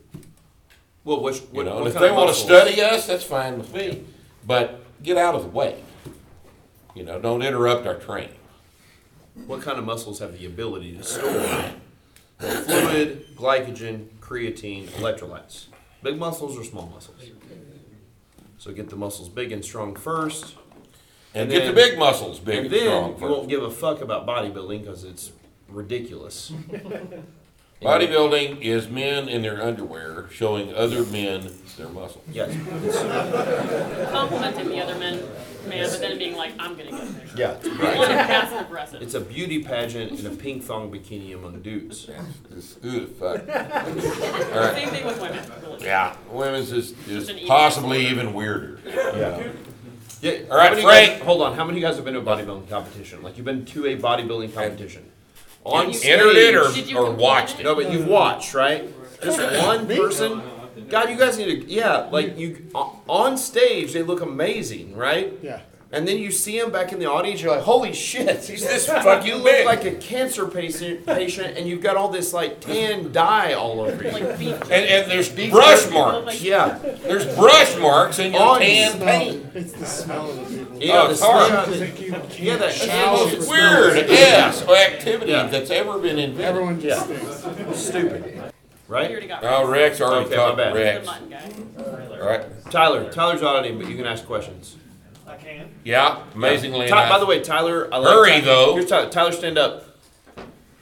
Well, 1.10 1.22
which, 1.22 1.38
You 1.40 1.48
what, 1.54 1.66
know, 1.66 1.72
what 1.74 1.78
and 1.80 1.88
if 1.88 1.94
kind 1.96 2.04
they 2.06 2.10
of 2.10 2.16
want 2.18 2.28
to 2.28 2.32
muscles? 2.34 2.46
study 2.46 2.82
us, 2.84 3.08
that's 3.08 3.24
fine 3.24 3.58
with 3.58 3.74
me. 3.74 4.04
But 4.46 4.80
get 5.02 5.18
out 5.18 5.34
of 5.34 5.42
the 5.42 5.50
way. 5.50 5.82
You 6.94 7.04
know, 7.04 7.20
don't 7.20 7.42
interrupt 7.42 7.88
our 7.88 7.96
training. 7.96 8.36
What 9.48 9.64
kind 9.64 9.80
of 9.80 9.86
muscles 9.86 10.20
have 10.20 10.38
the 10.38 10.46
ability 10.46 10.98
to 10.98 11.04
store 11.04 11.24
fluid, 12.38 13.26
glycogen, 13.36 14.10
creatine, 14.20 14.88
electrolytes? 14.90 15.66
Big 16.04 16.20
muscles 16.20 16.56
or 16.56 16.64
small 16.64 16.86
muscles? 16.94 17.18
So 18.60 18.72
get 18.72 18.92
the 18.92 18.96
muscles 18.96 19.30
big 19.30 19.52
and 19.52 19.66
strong 19.66 19.96
first, 19.96 20.54
And, 21.34 21.44
And 21.44 21.52
get 21.52 21.60
the 21.66 21.72
then- 21.74 21.76
big 21.92 21.98
muscles 21.98 22.38
big 22.40 22.58
and 22.58 22.66
and, 22.68 22.74
then 22.76 22.82
strong 22.82 23.04
you 23.18 23.26
won't 23.26 23.36
first. 23.46 23.50
give 23.50 23.64
a 23.64 23.72
fuck 23.72 24.02
about 24.02 24.28
bodybuilding 24.28 24.82
because 24.82 25.04
it's 25.06 25.32
ridiculous. 25.70 26.52
Bodybuilding 27.82 28.62
is 28.62 28.90
men 28.90 29.30
in 29.30 29.42
their 29.42 29.62
underwear 29.62 30.28
showing 30.32 30.74
other 30.74 31.06
men 31.06 31.50
their 31.80 31.90
muscles. 31.90 32.24
Yes. 32.32 32.52
Complimenting 34.12 34.68
the 34.68 34.84
other 34.84 34.96
men, 34.96 35.24
man, 35.68 35.90
but 35.90 36.00
then 36.02 36.18
being 36.18 36.36
like, 36.36 36.52
I'm 36.60 36.76
gonna 36.76 36.92
get 36.92 37.02
a 37.02 37.14
picture. 37.14 37.38
Yeah. 37.38 37.54
One 37.98 38.10
passive 38.10 38.60
aggressive. 38.60 39.02
It's 39.02 39.14
a 39.14 39.22
beauty 39.22 39.64
pageant 39.64 40.20
in 40.20 40.26
a 40.26 40.36
pink 40.36 40.64
thong 40.64 40.92
bikini 40.92 41.34
among 41.34 41.62
dudes. 41.62 42.10
It's, 42.52 42.76
who 42.82 43.00
the 43.00 43.08
fuck? 43.08 43.48
All 44.54 44.60
right. 44.60 44.76
Same 44.76 44.90
thing 44.90 45.06
with 45.06 45.22
women, 45.22 45.44
really. 45.62 45.86
Yeah, 45.86 46.16
women's 46.30 46.72
is, 46.72 46.92
is 47.08 47.30
an 47.30 47.38
eating 47.38 47.48
possibly 47.48 48.00
disorder. 48.00 48.22
even 48.22 48.34
weirder. 48.34 48.80
Yeah. 48.86 49.52
Yeah. 50.22 50.32
All 50.52 50.58
right, 50.58 50.66
how 50.66 50.70
many 50.72 50.82
Frank. 50.82 51.12
Guys, 51.14 51.22
hold 51.22 51.42
on. 51.42 51.56
How 51.56 51.64
many 51.64 51.78
of 51.78 51.82
you 51.82 51.88
guys 51.88 51.96
have 51.96 52.04
been 52.04 52.14
to 52.16 52.20
a 52.20 52.24
bodybuilding 52.24 52.68
competition? 52.70 53.24
Like 53.24 53.38
you've 53.38 53.46
been 53.46 53.64
to 53.66 53.86
a 53.86 53.96
bodybuilding 53.96 54.54
competition? 54.54 55.10
On 55.64 55.88
you- 55.88 55.94
stage. 55.94 56.12
Entered 56.12 56.36
it 56.36 56.56
or, 56.56 56.72
Did 56.72 56.90
you 56.90 56.98
or 56.98 57.06
compete 57.08 57.22
watched 57.22 57.60
it? 57.60 57.64
No, 57.64 57.76
but 57.76 57.92
you've 57.92 58.08
watched, 58.08 58.54
right? 58.54 58.86
Just 59.22 59.40
one 59.66 59.88
person. 59.88 60.42
God, 60.88 61.10
you 61.10 61.18
guys 61.18 61.38
need 61.38 61.46
to. 61.62 61.70
Yeah, 61.72 62.08
like 62.12 62.38
you 62.38 62.66
on 62.74 63.38
stage, 63.38 63.94
they 63.94 64.02
look 64.02 64.22
amazing, 64.22 64.96
right? 64.96 65.34
Yeah. 65.42 65.62
And 65.92 66.08
then 66.08 66.20
you 66.20 66.30
see 66.30 66.60
him 66.60 66.72
back 66.72 66.94
in 66.94 67.00
the 67.00 67.08
audience, 67.10 67.42
you're 67.42 67.50
like, 67.52 67.64
holy 67.64 67.94
shit, 67.94 68.46
He's 68.46 68.62
this 68.62 68.86
fucking 68.86 69.26
you 69.26 69.36
look 69.38 69.46
big. 69.52 69.66
like 69.66 69.86
a 69.86 69.96
cancer 69.96 70.46
patient, 70.46 71.04
patient, 71.04 71.58
and 71.58 71.68
you've 71.68 71.82
got 71.82 71.98
all 71.98 72.10
this 72.10 72.32
like 72.32 72.60
tan 72.60 73.12
dye 73.12 73.54
all 73.54 73.82
over 73.82 74.04
you. 74.04 74.12
Like 74.12 74.38
beef. 74.38 74.62
And, 74.64 74.72
and 74.72 75.10
there's 75.10 75.30
brush 75.50 75.90
marks. 75.90 76.26
Like- 76.28 76.44
Yeah, 76.44 76.78
There's 76.78 77.26
brush 77.36 77.76
marks 77.80 78.20
in 78.20 78.34
your 78.34 78.42
On 78.44 78.60
tan 78.60 79.00
paint. 79.00 79.46
It's 79.56 79.74
the 79.74 79.86
smell 79.88 80.30
of 80.30 80.36
the 80.52 80.58
people. 80.60 80.78
yeah, 80.80 81.02
Oh, 81.02 81.06
the 81.08 81.12
it's 81.14 81.22
hard. 81.24 81.48
smell- 81.48 82.30
yeah, 82.38 82.58
that 82.58 82.70
It's 82.70 82.82
the 82.82 82.88
cow 82.88 83.16
shit 83.18 83.40
most 83.40 83.48
smells. 83.48 83.50
weird 83.96 84.10
ass 84.12 84.62
activity 84.68 85.32
Yeah. 85.32 85.48
that's 85.48 85.72
ever 85.72 85.98
been 85.98 86.20
invented. 86.20 86.46
Everyone 86.46 86.80
Yeah. 86.82 87.04
just 87.08 87.40
stinks. 87.42 87.80
Stupid, 87.80 88.26
You 88.36 88.42
right? 88.88 89.10
already 89.10 89.26
got 89.26 89.44
Oh, 89.44 89.68
Rex 89.68 90.00
already 90.02 90.28
Okay, 90.28 90.36
my 90.36 90.44
talked 90.44 90.58
to 90.60 90.64
bad. 90.66 90.76
the 90.76 90.80
Rex. 90.80 91.06
mutton 91.08 91.30
guy. 91.32 92.20
All 92.22 92.28
right. 92.30 92.46
Tyler, 92.70 93.12
Tyler's 93.12 93.42
auditing, 93.42 93.80
but 93.80 93.90
you 93.90 93.96
can 93.96 94.06
ask 94.06 94.24
questions. 94.28 94.76
I 95.30 95.36
can. 95.38 95.70
Yeah, 95.84 96.24
amazingly 96.34 96.88
Ty- 96.88 97.04
enough. 97.04 97.10
by 97.10 97.20
the 97.20 97.26
way, 97.26 97.40
Tyler, 97.42 97.88
I 97.94 97.98
like 97.98 98.08
Hurry, 98.14 98.30
Tyler. 98.32 98.42
though. 98.46 98.74
Here's 98.76 98.90
Tyler. 98.90 99.10
Tyler, 99.10 99.32
stand 99.32 99.58
up. 99.58 99.86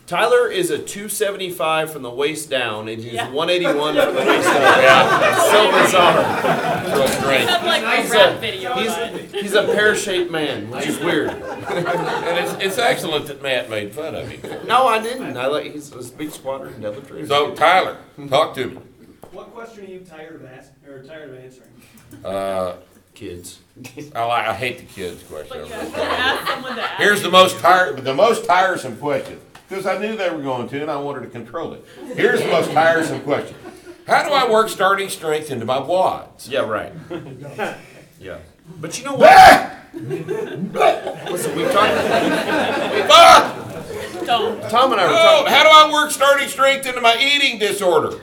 Tyler 0.07 0.47
is 0.49 0.69
a 0.71 0.77
275 0.77 1.91
from 1.91 2.01
the 2.01 2.09
waist 2.09 2.49
down, 2.49 2.87
and 2.87 3.03
he's 3.03 3.11
Yeah. 3.11 3.29
181 3.29 3.95
from 3.95 4.15
the 4.15 4.21
waist 4.21 4.47
up. 4.47 4.77
yeah, 4.77 5.35
So 5.51 5.81
bizarre. 5.83 6.97
real 6.97 7.07
strange. 7.09 7.45
That's 7.45 7.65
like 7.65 7.83
a 7.83 8.01
He's 8.03 8.11
rap 8.11 8.35
a, 8.37 8.39
video. 8.39 8.73
he's, 8.75 9.31
he's 9.33 9.53
a 9.53 9.63
pear-shaped 9.65 10.31
man, 10.31 10.71
which 10.71 10.87
is 10.87 10.99
weird. 10.99 11.29
And 11.67 12.37
it's, 12.37 12.53
it's 12.63 12.77
excellent 12.77 13.25
that 13.27 13.41
Matt 13.41 13.69
made 13.69 13.93
fun 13.93 14.15
of 14.15 14.29
him. 14.29 14.65
No, 14.65 14.87
I 14.87 15.01
didn't. 15.01 15.35
I 15.35 15.47
like 15.47 15.73
he's 15.73 15.91
a 15.91 16.01
big 16.15 16.31
squatter 16.31 16.67
and 16.67 17.05
tree 17.07 17.25
So 17.27 17.53
Tyler, 17.53 17.97
talk 18.29 18.55
to 18.55 18.67
me. 18.67 18.77
What 19.31 19.53
question 19.53 19.83
are 19.85 19.87
you 19.89 19.99
tired 19.99 20.35
of 20.35 20.45
asking, 20.45 20.87
or 20.89 21.03
tired 21.03 21.29
of 21.31 21.35
answering? 21.43 21.69
Uh, 22.23 22.77
kids. 23.17 23.59
I 24.15 24.25
like, 24.25 24.47
I 24.47 24.53
hate 24.53 24.77
the 24.79 24.85
kids 24.85 25.23
question. 25.23 25.57
But 25.61 25.67
you 25.69 25.73
have 25.75 25.93
to 25.93 26.01
ask 26.03 26.47
someone 26.51 26.75
to 26.75 26.81
ask. 26.83 27.01
Here's 27.01 27.21
the 27.21 27.29
most 27.31 27.59
tire, 27.59 27.93
the 27.93 28.13
most 28.13 28.45
tiresome 28.45 28.95
question, 28.97 29.39
because 29.67 29.85
I 29.85 29.97
knew 29.97 30.15
they 30.15 30.29
were 30.29 30.41
going 30.41 30.69
to, 30.69 30.81
and 30.81 30.89
I 30.91 30.97
wanted 30.97 31.21
to 31.21 31.27
control 31.29 31.73
it. 31.73 31.83
Here's 32.15 32.41
the 32.41 32.47
most 32.47 32.71
tiresome 32.71 33.21
question: 33.21 33.55
How 34.07 34.23
do 34.27 34.31
I 34.33 34.49
work 34.49 34.69
starting 34.69 35.09
strength 35.09 35.49
into 35.51 35.65
my 35.65 35.77
WODs? 35.79 36.49
Yeah, 36.49 36.61
right. 36.61 36.93
Yeah. 38.19 38.39
But 38.81 38.97
you 38.97 39.05
know 39.05 39.13
what? 39.23 39.71
Listen, 39.93 41.55
we've 41.55 41.71
talked. 41.71 41.93
Fuck! 43.11 44.25
Don't. 44.25 44.69
Tom 44.71 44.91
and 44.91 44.99
I 45.01 45.05
were 45.05 45.11
Oh, 45.11 45.43
talking. 45.43 45.53
how 45.53 45.63
do 45.63 45.69
I 45.69 45.93
work 45.93 46.09
starting 46.11 46.47
strength 46.49 46.87
into 46.87 46.99
my 46.99 47.15
eating 47.19 47.59
disorder? 47.59 48.19